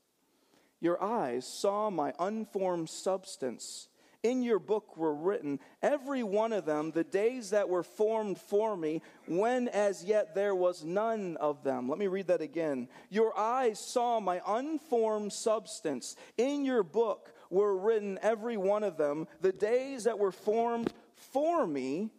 your 0.81 1.03
eyes 1.03 1.47
saw 1.47 1.91
my 1.91 2.15
unformed 2.19 2.89
substance. 2.89 3.89
In 4.23 4.43
your 4.43 4.59
book 4.59 4.99
were 4.99 5.15
written, 5.15 5.61
every 5.83 6.23
one 6.23 6.53
of 6.53 6.67
them, 6.67 6.91
the 6.91 7.05
days 7.05 7.51
that 7.51 7.69
were 7.69 7.83
formed 7.83 8.39
for 8.39 8.77
me, 8.77 9.01
when 9.27 9.69
as 9.69 10.05
yet 10.05 10.35
there 10.35 10.55
was 10.55 10.85
none 10.85 11.39
of 11.39 11.63
them. 11.65 11.89
Let 11.89 11.99
me 11.99 12.07
read 12.07 12.27
that 12.27 12.43
again. 12.43 12.89
Your 13.09 13.39
eyes 13.39 13.79
saw 13.79 14.21
my 14.21 14.43
unformed 14.47 15.33
substance. 15.33 16.17
In 16.37 16.67
your 16.67 16.83
book 16.83 17.33
were 17.49 17.77
written, 17.77 18.19
every 18.21 18.59
one 18.59 18.85
of 18.85 18.99
them, 18.99 19.27
the 19.41 19.53
days 19.53 20.05
that 20.05 20.19
were 20.19 20.33
formed 20.33 20.93
for 21.15 21.67
me, 21.67 22.11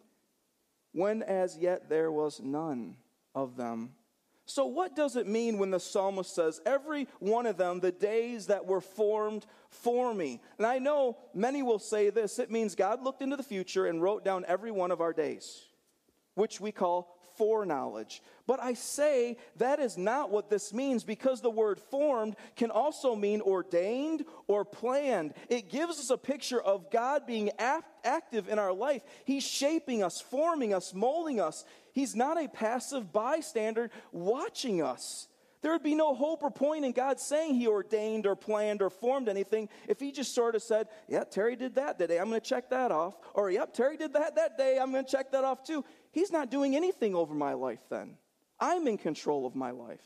when 0.94 1.24
as 1.24 1.58
yet 1.58 1.90
there 1.90 2.12
was 2.12 2.40
none 2.40 2.96
of 3.34 3.56
them. 3.56 3.92
So, 4.46 4.66
what 4.66 4.96
does 4.96 5.16
it 5.16 5.28
mean 5.28 5.58
when 5.58 5.72
the 5.72 5.80
psalmist 5.80 6.36
says, 6.36 6.60
Every 6.66 7.08
one 7.20 7.46
of 7.46 7.58
them, 7.58 7.80
the 7.80 7.92
days 7.92 8.48
that 8.48 8.66
were 8.66 8.82
formed 8.82 9.46
for 9.70 10.14
me? 10.14 10.42
And 10.58 10.68
I 10.68 10.80
know 10.80 11.18
many 11.34 11.64
will 11.64 11.80
say 11.80 12.10
this 12.10 12.40
it 12.40 12.52
means 12.52 12.76
God 12.76 13.02
looked 13.02 13.22
into 13.22 13.38
the 13.38 13.44
future 13.44 13.86
and 13.86 14.02
wrote 14.02 14.26
down 14.26 14.44
every 14.48 14.72
one 14.72 14.92
of 14.92 15.00
our 15.00 15.14
days, 15.14 15.62
which 16.36 16.60
we 16.60 16.72
call 16.72 17.18
foreknowledge. 17.42 18.22
But 18.46 18.60
I 18.62 18.76
say 18.76 19.38
that 19.58 19.80
is 19.80 19.98
not 19.98 20.30
what 20.30 20.52
this 20.52 20.76
means 20.76 21.04
because 21.04 21.42
the 21.42 21.50
word 21.50 21.80
formed 21.80 22.36
can 22.56 22.70
also 22.70 23.16
mean 23.16 23.42
ordained 23.42 24.26
or 24.46 24.64
planned. 24.64 25.34
It 25.50 25.70
gives 25.70 25.98
us 26.00 26.12
a 26.12 26.18
picture 26.18 26.62
of 26.62 26.92
God 26.92 27.26
being 27.26 27.50
active 27.58 28.48
in 28.48 28.60
our 28.60 28.74
life. 28.74 29.02
He's 29.26 29.44
shaping 29.44 30.04
us, 30.04 30.22
forming 30.22 30.72
us, 30.72 30.94
molding 30.94 31.40
us. 31.40 31.66
He's 31.94 32.16
not 32.16 32.40
a 32.40 32.48
passive 32.48 33.12
bystander 33.12 33.90
watching 34.12 34.84
us. 34.84 35.28
There 35.62 35.72
would 35.72 35.84
be 35.84 35.96
no 35.96 36.16
hope 36.16 36.42
or 36.44 36.50
point 36.50 36.86
in 36.86 36.92
God 36.92 37.20
saying 37.20 37.56
He 37.56 37.68
ordained 37.68 38.26
or 38.26 38.36
planned 38.36 38.82
or 38.82 38.90
formed 38.90 39.30
anything 39.30 39.70
if 39.88 40.00
He 40.00 40.12
just 40.12 40.34
sort 40.34 40.56
of 40.56 40.64
said, 40.64 40.88
Yeah, 41.08 41.24
Terry 41.24 41.56
did 41.56 41.76
that 41.76 42.00
today. 42.00 42.20
I'm 42.20 42.30
going 42.30 42.42
to 42.42 42.48
check 42.48 42.70
that 42.72 42.92
off. 42.92 43.16
Or, 43.34 43.52
Yep, 43.52 43.74
Terry 43.74 43.98
did 43.98 44.14
that 44.14 44.36
that 44.36 44.58
day. 44.58 44.80
I'm 44.82 44.92
going 44.92 45.06
to 45.06 45.12
check 45.12 45.32
that 45.32 45.44
off 45.44 45.64
too. 45.64 45.86
He's 46.12 46.32
not 46.32 46.50
doing 46.50 46.76
anything 46.76 47.16
over 47.16 47.34
my 47.34 47.54
life 47.54 47.82
then. 47.90 48.18
I'm 48.60 48.88
in 48.88 48.98
control 48.98 49.46
of 49.46 49.56
my 49.56 49.72
life. 49.72 50.02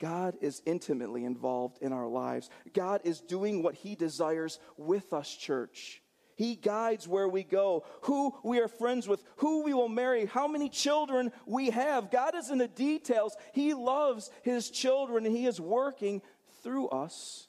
God 0.00 0.36
is 0.40 0.60
intimately 0.66 1.24
involved 1.24 1.78
in 1.80 1.92
our 1.92 2.06
lives. 2.06 2.50
God 2.72 3.00
is 3.04 3.20
doing 3.20 3.62
what 3.62 3.74
He 3.74 3.94
desires 3.94 4.58
with 4.76 5.12
us, 5.12 5.34
church. 5.34 6.02
He 6.36 6.56
guides 6.56 7.06
where 7.06 7.28
we 7.28 7.44
go, 7.44 7.84
who 8.02 8.34
we 8.42 8.58
are 8.58 8.68
friends 8.68 9.06
with, 9.06 9.22
who 9.36 9.62
we 9.62 9.74
will 9.74 9.88
marry, 9.88 10.26
how 10.26 10.48
many 10.48 10.68
children 10.68 11.30
we 11.46 11.70
have. 11.70 12.10
God 12.10 12.34
is 12.34 12.50
in 12.50 12.58
the 12.58 12.68
details. 12.68 13.36
He 13.52 13.74
loves 13.74 14.30
His 14.42 14.70
children, 14.70 15.26
and 15.26 15.36
He 15.36 15.46
is 15.46 15.60
working 15.60 16.22
through 16.62 16.88
us 16.88 17.46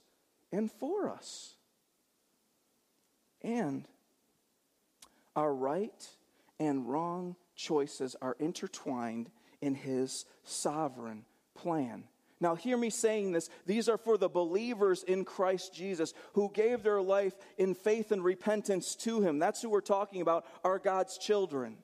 and 0.51 0.71
for 0.71 1.09
us. 1.09 1.55
And 3.41 3.87
our 5.35 5.53
right 5.53 6.07
and 6.59 6.87
wrong 6.87 7.35
choices 7.55 8.15
are 8.21 8.35
intertwined 8.39 9.29
in 9.61 9.75
His 9.75 10.25
sovereign 10.43 11.25
plan. 11.55 12.05
Now, 12.45 12.53
hear 12.53 12.77
me 12.77 12.91
saying 12.91 13.31
this. 13.31 13.49
These 13.65 13.89
are 13.89 13.97
for 13.97 14.19
the 14.19 14.29
believers 14.29 15.01
in 15.01 15.25
Christ 15.25 15.73
Jesus 15.73 16.13
who 16.33 16.51
gave 16.53 16.83
their 16.83 17.01
life 17.01 17.33
in 17.57 17.73
faith 17.73 18.11
and 18.11 18.23
repentance 18.23 18.93
to 18.97 19.19
Him. 19.19 19.39
That's 19.39 19.63
who 19.63 19.69
we're 19.71 19.81
talking 19.81 20.21
about, 20.21 20.45
are 20.63 20.77
God's 20.77 21.17
children. 21.17 21.77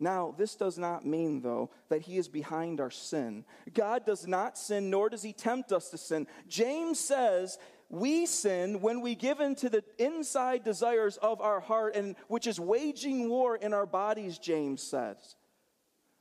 Now, 0.00 0.34
this 0.38 0.54
does 0.54 0.78
not 0.78 1.04
mean, 1.04 1.42
though, 1.42 1.68
that 1.90 2.00
He 2.00 2.16
is 2.16 2.28
behind 2.28 2.80
our 2.80 2.90
sin. 2.90 3.44
God 3.74 4.06
does 4.06 4.26
not 4.26 4.56
sin, 4.56 4.88
nor 4.88 5.10
does 5.10 5.22
He 5.22 5.34
tempt 5.34 5.70
us 5.70 5.90
to 5.90 5.98
sin. 5.98 6.26
James 6.48 6.98
says 6.98 7.58
we 7.90 8.24
sin 8.24 8.80
when 8.80 9.02
we 9.02 9.16
give 9.16 9.40
in 9.40 9.54
to 9.56 9.68
the 9.68 9.84
inside 9.98 10.64
desires 10.64 11.18
of 11.18 11.42
our 11.42 11.60
heart, 11.60 11.94
and 11.94 12.16
which 12.28 12.46
is 12.46 12.58
waging 12.58 13.28
war 13.28 13.54
in 13.54 13.74
our 13.74 13.84
bodies, 13.84 14.38
James 14.38 14.82
says. 14.82 15.36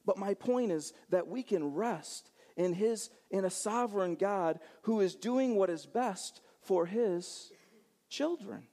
But 0.03 0.17
my 0.17 0.33
point 0.33 0.73
is 0.73 0.91
that 1.11 1.29
we 1.29 1.43
can 1.43 1.73
rest 1.73 2.29
in 2.55 2.73
his 2.73 3.09
in 3.29 3.45
a 3.45 3.49
sovereign 3.49 4.15
God 4.15 4.59
who 4.83 4.99
is 4.99 5.15
doing 5.15 5.55
what 5.55 5.69
is 5.69 5.85
best 5.85 6.41
for 6.61 6.85
his 6.85 7.51
children. 8.09 8.63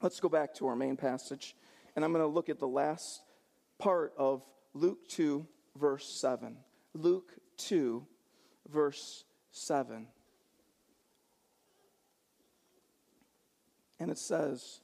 Let's 0.00 0.20
go 0.20 0.28
back 0.28 0.54
to 0.54 0.66
our 0.68 0.76
main 0.76 0.96
passage, 0.96 1.56
and 1.96 2.04
I'm 2.04 2.12
going 2.12 2.24
to 2.24 2.32
look 2.32 2.48
at 2.48 2.58
the 2.58 2.68
last 2.68 3.22
part 3.78 4.12
of 4.16 4.44
Luke 4.74 5.08
2, 5.08 5.46
verse 5.76 6.06
7. 6.06 6.56
Luke 6.94 7.32
2, 7.56 8.06
verse 8.68 9.24
7. 9.50 10.06
And 14.00 14.10
it 14.10 14.18
says, 14.18 14.80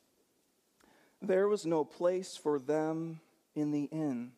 There 1.23 1.49
was 1.49 1.65
no 1.65 1.85
place 1.85 2.37
for 2.37 2.59
them 2.59 3.21
in 3.55 3.71
the 3.71 3.85
inn. 3.85 4.33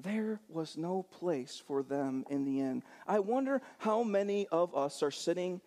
There 0.00 0.40
was 0.48 0.76
no 0.76 1.02
place 1.04 1.62
for 1.64 1.82
them 1.82 2.24
in 2.28 2.44
the 2.44 2.60
end. 2.60 2.82
I 3.06 3.20
wonder 3.20 3.62
how 3.78 4.02
many 4.02 4.46
of 4.48 4.74
us 4.74 5.02
are 5.02 5.10
sitting 5.10 5.60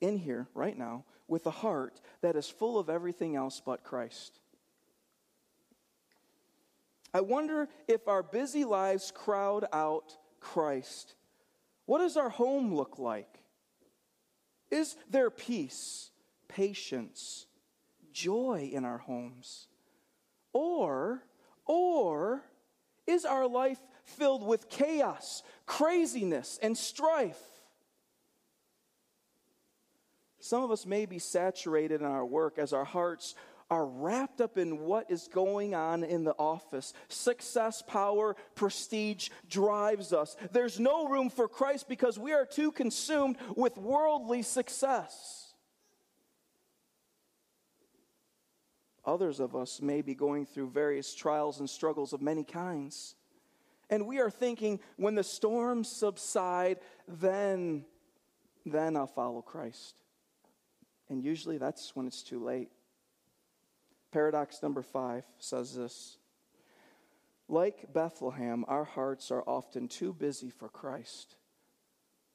in 0.00 0.16
here 0.18 0.48
right 0.54 0.76
now 0.76 1.04
with 1.26 1.46
a 1.46 1.50
heart 1.50 2.00
that 2.20 2.36
is 2.36 2.48
full 2.48 2.78
of 2.78 2.88
everything 2.88 3.36
else 3.36 3.60
but 3.64 3.82
Christ. 3.82 4.40
I 7.12 7.20
wonder 7.20 7.68
if 7.86 8.08
our 8.08 8.22
busy 8.22 8.64
lives 8.64 9.12
crowd 9.12 9.66
out 9.72 10.16
Christ. 10.40 11.14
What 11.86 11.98
does 11.98 12.16
our 12.16 12.28
home 12.28 12.74
look 12.74 12.98
like? 12.98 13.42
Is 14.70 14.96
there 15.08 15.30
peace, 15.30 16.10
patience, 16.48 17.46
joy 18.12 18.70
in 18.72 18.84
our 18.84 18.98
homes? 18.98 19.68
Or, 20.52 21.22
or 21.66 22.42
is 23.06 23.24
our 23.24 23.46
life 23.46 23.78
filled 24.04 24.46
with 24.46 24.68
chaos, 24.68 25.42
craziness, 25.66 26.58
and 26.62 26.76
strife? 26.76 27.40
Some 30.40 30.62
of 30.62 30.70
us 30.70 30.84
may 30.84 31.06
be 31.06 31.18
saturated 31.18 32.00
in 32.00 32.06
our 32.06 32.26
work 32.26 32.58
as 32.58 32.74
our 32.74 32.84
hearts 32.84 33.34
are 33.70 33.86
wrapped 33.86 34.40
up 34.40 34.58
in 34.58 34.80
what 34.80 35.10
is 35.10 35.28
going 35.28 35.74
on 35.74 36.04
in 36.04 36.24
the 36.24 36.34
office. 36.38 36.92
Success, 37.08 37.82
power, 37.82 38.36
prestige 38.54 39.30
drives 39.48 40.12
us. 40.12 40.36
There's 40.52 40.78
no 40.78 41.08
room 41.08 41.30
for 41.30 41.48
Christ 41.48 41.88
because 41.88 42.18
we 42.18 42.32
are 42.32 42.44
too 42.44 42.72
consumed 42.72 43.36
with 43.56 43.78
worldly 43.78 44.42
success. 44.42 45.43
Others 49.06 49.40
of 49.40 49.54
us 49.54 49.82
may 49.82 50.02
be 50.02 50.14
going 50.14 50.46
through 50.46 50.70
various 50.70 51.14
trials 51.14 51.60
and 51.60 51.68
struggles 51.68 52.12
of 52.12 52.22
many 52.22 52.44
kinds. 52.44 53.14
And 53.90 54.06
we 54.06 54.18
are 54.18 54.30
thinking, 54.30 54.80
when 54.96 55.14
the 55.14 55.22
storms 55.22 55.88
subside, 55.88 56.78
then, 57.06 57.84
then 58.64 58.96
I'll 58.96 59.06
follow 59.06 59.42
Christ. 59.42 59.94
And 61.08 61.22
usually 61.22 61.58
that's 61.58 61.94
when 61.94 62.06
it's 62.06 62.22
too 62.22 62.42
late. 62.42 62.70
Paradox 64.10 64.62
number 64.62 64.82
five 64.82 65.24
says 65.38 65.74
this 65.74 66.18
Like 67.48 67.92
Bethlehem, 67.92 68.64
our 68.68 68.84
hearts 68.84 69.30
are 69.30 69.44
often 69.46 69.88
too 69.88 70.14
busy 70.14 70.50
for 70.50 70.68
Christ. 70.68 71.36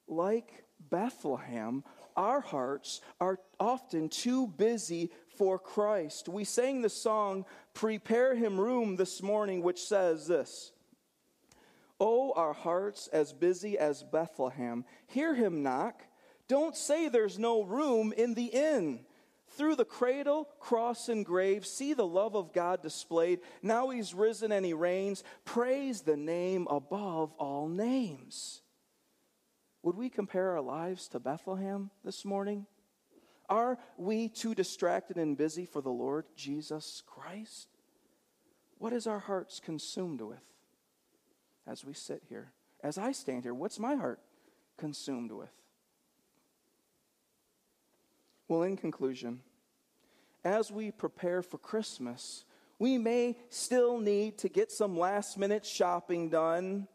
Like 0.06 0.64
Bethlehem, 0.78 1.84
our 2.16 2.40
hearts 2.40 3.00
are 3.20 3.38
often 3.58 4.08
too 4.08 4.46
busy 4.46 5.10
for 5.36 5.58
Christ. 5.58 6.28
We 6.28 6.44
sang 6.44 6.82
the 6.82 6.88
song, 6.88 7.44
Prepare 7.74 8.34
Him 8.34 8.60
Room, 8.60 8.96
this 8.96 9.22
morning, 9.22 9.62
which 9.62 9.82
says 9.82 10.26
this. 10.26 10.72
Oh, 12.00 12.32
our 12.34 12.54
hearts 12.54 13.08
as 13.08 13.32
busy 13.34 13.78
as 13.78 14.02
Bethlehem. 14.02 14.86
Hear 15.06 15.34
him 15.34 15.62
knock. 15.62 16.02
Don't 16.48 16.74
say 16.74 17.08
there's 17.08 17.38
no 17.38 17.62
room 17.62 18.14
in 18.16 18.32
the 18.32 18.46
inn. 18.46 19.00
Through 19.50 19.76
the 19.76 19.84
cradle, 19.84 20.48
cross, 20.58 21.08
and 21.08 21.26
grave, 21.26 21.66
see 21.66 21.92
the 21.92 22.06
love 22.06 22.34
of 22.34 22.52
God 22.54 22.82
displayed. 22.82 23.40
Now 23.62 23.90
he's 23.90 24.14
risen 24.14 24.50
and 24.50 24.64
he 24.64 24.72
reigns. 24.72 25.22
Praise 25.44 26.00
the 26.00 26.16
name 26.16 26.66
above 26.70 27.32
all 27.34 27.68
names. 27.68 28.62
Would 29.82 29.96
we 29.96 30.08
compare 30.08 30.52
our 30.52 30.60
lives 30.60 31.08
to 31.08 31.18
Bethlehem 31.18 31.90
this 32.04 32.24
morning? 32.24 32.66
Are 33.50 33.78
we 33.96 34.28
too 34.28 34.54
distracted 34.54 35.16
and 35.18 35.36
busy 35.36 35.66
for 35.66 35.82
the 35.82 35.90
Lord 35.90 36.24
Jesus 36.36 37.02
Christ? 37.04 37.66
What 38.78 38.92
is 38.92 39.08
our 39.08 39.18
hearts 39.18 39.60
consumed 39.60 40.20
with 40.20 40.44
as 41.66 41.84
we 41.84 41.92
sit 41.92 42.22
here? 42.28 42.52
As 42.82 42.96
I 42.96 43.10
stand 43.10 43.42
here, 43.42 43.52
what's 43.52 43.80
my 43.80 43.96
heart 43.96 44.20
consumed 44.78 45.32
with? 45.32 45.50
Well, 48.46 48.62
in 48.62 48.76
conclusion, 48.76 49.40
as 50.44 50.70
we 50.70 50.92
prepare 50.92 51.42
for 51.42 51.58
Christmas, 51.58 52.44
we 52.78 52.98
may 52.98 53.36
still 53.50 53.98
need 53.98 54.38
to 54.38 54.48
get 54.48 54.72
some 54.72 54.96
last 54.96 55.36
minute 55.36 55.66
shopping 55.66 56.30
done 56.30 56.88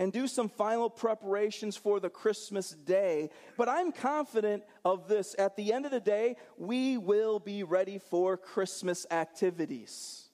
and 0.00 0.14
do 0.14 0.26
some 0.26 0.48
final 0.48 0.88
preparations 0.88 1.76
for 1.76 2.00
the 2.00 2.08
Christmas 2.08 2.70
day. 2.70 3.28
But 3.58 3.68
I'm 3.68 3.92
confident 3.92 4.64
of 4.82 5.08
this. 5.08 5.36
At 5.38 5.56
the 5.56 5.74
end 5.74 5.84
of 5.84 5.90
the 5.90 6.00
day, 6.00 6.36
we 6.56 6.96
will 6.96 7.38
be 7.38 7.62
ready 7.64 7.98
for 7.98 8.38
Christmas 8.38 9.06
activities. 9.10 10.30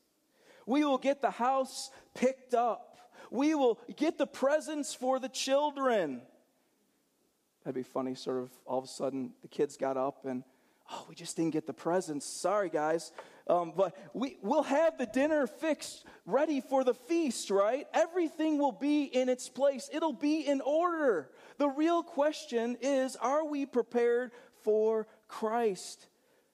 We 0.66 0.84
will 0.84 0.98
get 0.98 1.20
the 1.20 1.32
house 1.32 1.90
picked 2.14 2.54
up. 2.54 2.96
We 3.32 3.56
will 3.56 3.80
get 3.96 4.18
the 4.18 4.26
presents 4.26 4.94
for 4.94 5.18
the 5.18 5.28
children. 5.28 6.22
That'd 7.64 7.74
be 7.74 7.82
funny, 7.82 8.14
sort 8.14 8.38
of 8.38 8.50
all 8.66 8.78
of 8.78 8.84
a 8.84 8.88
sudden 8.88 9.32
the 9.42 9.48
kids 9.48 9.76
got 9.76 9.96
up 9.96 10.24
and, 10.24 10.44
Oh, 10.90 11.06
we 11.08 11.14
just 11.14 11.36
didn't 11.36 11.52
get 11.52 11.66
the 11.66 11.72
presents. 11.72 12.26
Sorry, 12.26 12.68
guys. 12.68 13.12
Um, 13.48 13.72
but 13.76 13.96
we, 14.12 14.38
we'll 14.42 14.62
have 14.64 14.98
the 14.98 15.06
dinner 15.06 15.46
fixed, 15.46 16.04
ready 16.24 16.60
for 16.60 16.82
the 16.82 16.94
feast, 16.94 17.50
right? 17.50 17.86
Everything 17.94 18.58
will 18.58 18.72
be 18.72 19.04
in 19.04 19.28
its 19.28 19.48
place, 19.48 19.88
it'll 19.92 20.12
be 20.12 20.40
in 20.40 20.60
order. 20.60 21.30
The 21.58 21.68
real 21.68 22.02
question 22.02 22.76
is 22.80 23.16
are 23.16 23.44
we 23.44 23.66
prepared 23.66 24.32
for 24.62 25.06
Christ? 25.28 26.08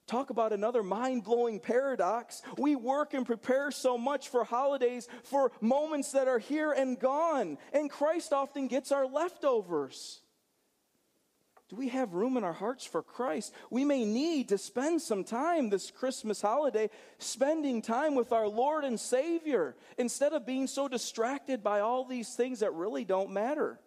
Talk 0.05 0.29
about 0.29 0.51
another 0.51 0.83
mind 0.83 1.23
blowing 1.23 1.59
paradox. 1.59 2.41
We 2.57 2.75
work 2.75 3.13
and 3.13 3.25
prepare 3.25 3.71
so 3.71 3.97
much 3.97 4.29
for 4.29 4.43
holidays, 4.43 5.07
for 5.23 5.51
moments 5.61 6.11
that 6.11 6.27
are 6.27 6.39
here 6.39 6.73
and 6.73 6.99
gone, 6.99 7.57
and 7.71 7.89
Christ 7.89 8.33
often 8.33 8.67
gets 8.67 8.91
our 8.91 9.07
leftovers. 9.07 10.22
Do 11.73 11.79
we 11.79 11.89
have 11.89 12.13
room 12.13 12.37
in 12.37 12.43
our 12.43 12.53
hearts 12.53 12.85
for 12.85 13.01
Christ? 13.01 13.51
We 13.71 13.83
may 13.83 14.05
need 14.05 14.49
to 14.49 14.59
spend 14.59 15.01
some 15.01 15.23
time 15.23 15.71
this 15.71 15.89
Christmas 15.89 16.39
holiday 16.39 16.91
spending 17.17 17.81
time 17.81 18.13
with 18.13 18.31
our 18.31 18.47
Lord 18.47 18.83
and 18.83 18.99
Savior 18.99 19.75
instead 19.97 20.33
of 20.33 20.45
being 20.45 20.67
so 20.67 20.87
distracted 20.87 21.63
by 21.63 21.79
all 21.79 22.05
these 22.05 22.35
things 22.35 22.59
that 22.59 22.75
really 22.75 23.05
don't 23.05 23.31
matter. 23.31 23.79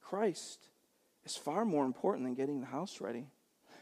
Christ 0.00 0.70
is 1.26 1.36
far 1.36 1.66
more 1.66 1.84
important 1.84 2.24
than 2.24 2.34
getting 2.34 2.60
the 2.60 2.66
house 2.66 3.02
ready. 3.02 3.26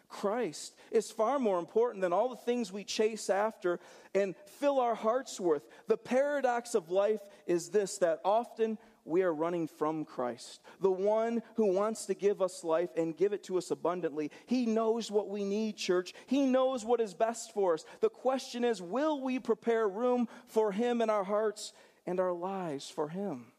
Christ 0.09 0.75
is 0.91 1.13
far 1.13 1.39
more 1.39 1.61
important 1.61 2.03
than 2.03 2.13
all 2.13 2.29
the 2.29 2.35
things 2.35 2.73
we 2.73 2.83
chase 2.83 3.31
after 3.31 3.79
and 4.17 4.35
fill 4.59 4.81
our 4.81 4.97
hearts 4.97 5.39
with. 5.39 5.63
The 5.87 5.97
paradox 5.97 6.75
of 6.75 6.91
life 6.91 7.21
is 7.47 7.69
this 7.69 7.99
that 7.99 8.21
often 8.25 8.79
we 9.07 9.23
are 9.23 9.33
running 9.33 9.69
from 9.69 10.05
Christ, 10.05 10.61
the 10.81 10.91
one 10.91 11.43
who 11.55 11.73
wants 11.73 12.07
to 12.07 12.15
give 12.15 12.43
us 12.43 12.65
life 12.65 12.91
and 12.97 13.17
give 13.17 13.33
it 13.33 13.45
to 13.45 13.59
us 13.59 13.71
abundantly. 13.71 14.31
He 14.47 14.67
knows 14.67 15.11
what 15.11 15.29
we 15.29 15.45
need, 15.45 15.77
church. 15.77 16.13
He 16.27 16.47
knows 16.47 16.85
what 16.85 17.01
is 17.01 17.15
best 17.15 17.55
for 17.55 17.75
us. 17.75 17.85
The 18.01 18.09
question 18.09 18.65
is 18.65 18.83
will 18.83 19.21
we 19.21 19.39
prepare 19.39 19.89
room 19.89 20.29
for 20.49 20.73
Him 20.73 21.01
in 21.01 21.11
our 21.11 21.25
hearts 21.25 21.73
and 22.07 22.21
our 22.21 22.33
lives 22.33 22.89
for 22.89 23.09
Him? 23.09 23.53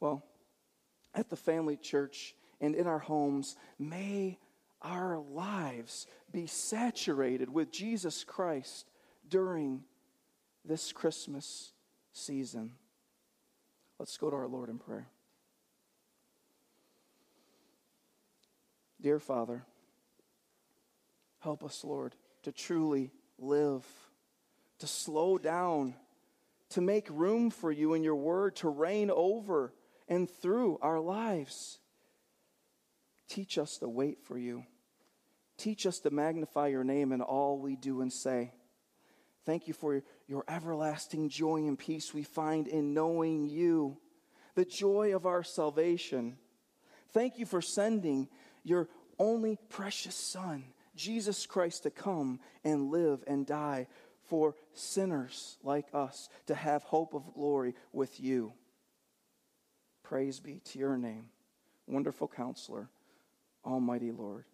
Well, 0.00 0.24
at 1.14 1.28
the 1.28 1.36
family 1.36 1.76
church 1.76 2.34
and 2.60 2.74
in 2.74 2.86
our 2.86 2.98
homes, 2.98 3.56
may 3.78 4.38
our 4.82 5.18
lives 5.18 6.06
be 6.32 6.46
saturated 6.46 7.52
with 7.52 7.70
Jesus 7.70 8.24
Christ 8.24 8.86
during 9.28 9.84
this 10.64 10.92
Christmas 10.92 11.72
season. 12.12 12.72
Let's 14.00 14.16
go 14.16 14.30
to 14.30 14.36
our 14.36 14.48
Lord 14.48 14.70
in 14.70 14.78
prayer. 14.78 15.06
Dear 18.98 19.18
Father, 19.18 19.62
help 21.40 21.62
us, 21.62 21.84
Lord, 21.84 22.14
to 22.44 22.50
truly 22.50 23.10
live, 23.38 23.84
to 24.78 24.86
slow 24.86 25.36
down, 25.36 25.96
to 26.70 26.80
make 26.80 27.08
room 27.10 27.50
for 27.50 27.70
you 27.70 27.92
in 27.92 28.02
your 28.02 28.16
word, 28.16 28.56
to 28.56 28.70
reign 28.70 29.10
over 29.10 29.74
and 30.08 30.30
through 30.30 30.78
our 30.80 30.98
lives. 30.98 31.78
Teach 33.28 33.58
us 33.58 33.76
to 33.78 33.88
wait 33.90 34.22
for 34.22 34.38
you. 34.38 34.64
Teach 35.58 35.84
us 35.84 35.98
to 35.98 36.10
magnify 36.10 36.68
your 36.68 36.84
name 36.84 37.12
in 37.12 37.20
all 37.20 37.58
we 37.58 37.76
do 37.76 38.00
and 38.00 38.10
say. 38.10 38.54
Thank 39.44 39.68
you 39.68 39.74
for 39.74 40.02
your 40.30 40.44
everlasting 40.46 41.28
joy 41.28 41.56
and 41.56 41.76
peace 41.76 42.14
we 42.14 42.22
find 42.22 42.68
in 42.68 42.94
knowing 42.94 43.48
you, 43.48 43.96
the 44.54 44.64
joy 44.64 45.12
of 45.12 45.26
our 45.26 45.42
salvation. 45.42 46.36
Thank 47.12 47.40
you 47.40 47.44
for 47.44 47.60
sending 47.60 48.28
your 48.62 48.88
only 49.18 49.58
precious 49.68 50.14
Son, 50.14 50.62
Jesus 50.94 51.46
Christ, 51.46 51.82
to 51.82 51.90
come 51.90 52.38
and 52.62 52.92
live 52.92 53.24
and 53.26 53.44
die 53.44 53.88
for 54.28 54.54
sinners 54.72 55.58
like 55.64 55.86
us 55.92 56.28
to 56.46 56.54
have 56.54 56.84
hope 56.84 57.12
of 57.12 57.34
glory 57.34 57.74
with 57.92 58.20
you. 58.20 58.52
Praise 60.04 60.38
be 60.38 60.60
to 60.66 60.78
your 60.78 60.96
name, 60.96 61.30
wonderful 61.88 62.28
counselor, 62.28 62.88
almighty 63.64 64.12
Lord. 64.12 64.44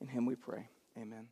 In 0.00 0.08
him 0.08 0.26
we 0.26 0.34
pray. 0.34 0.68
Amen. 0.98 1.28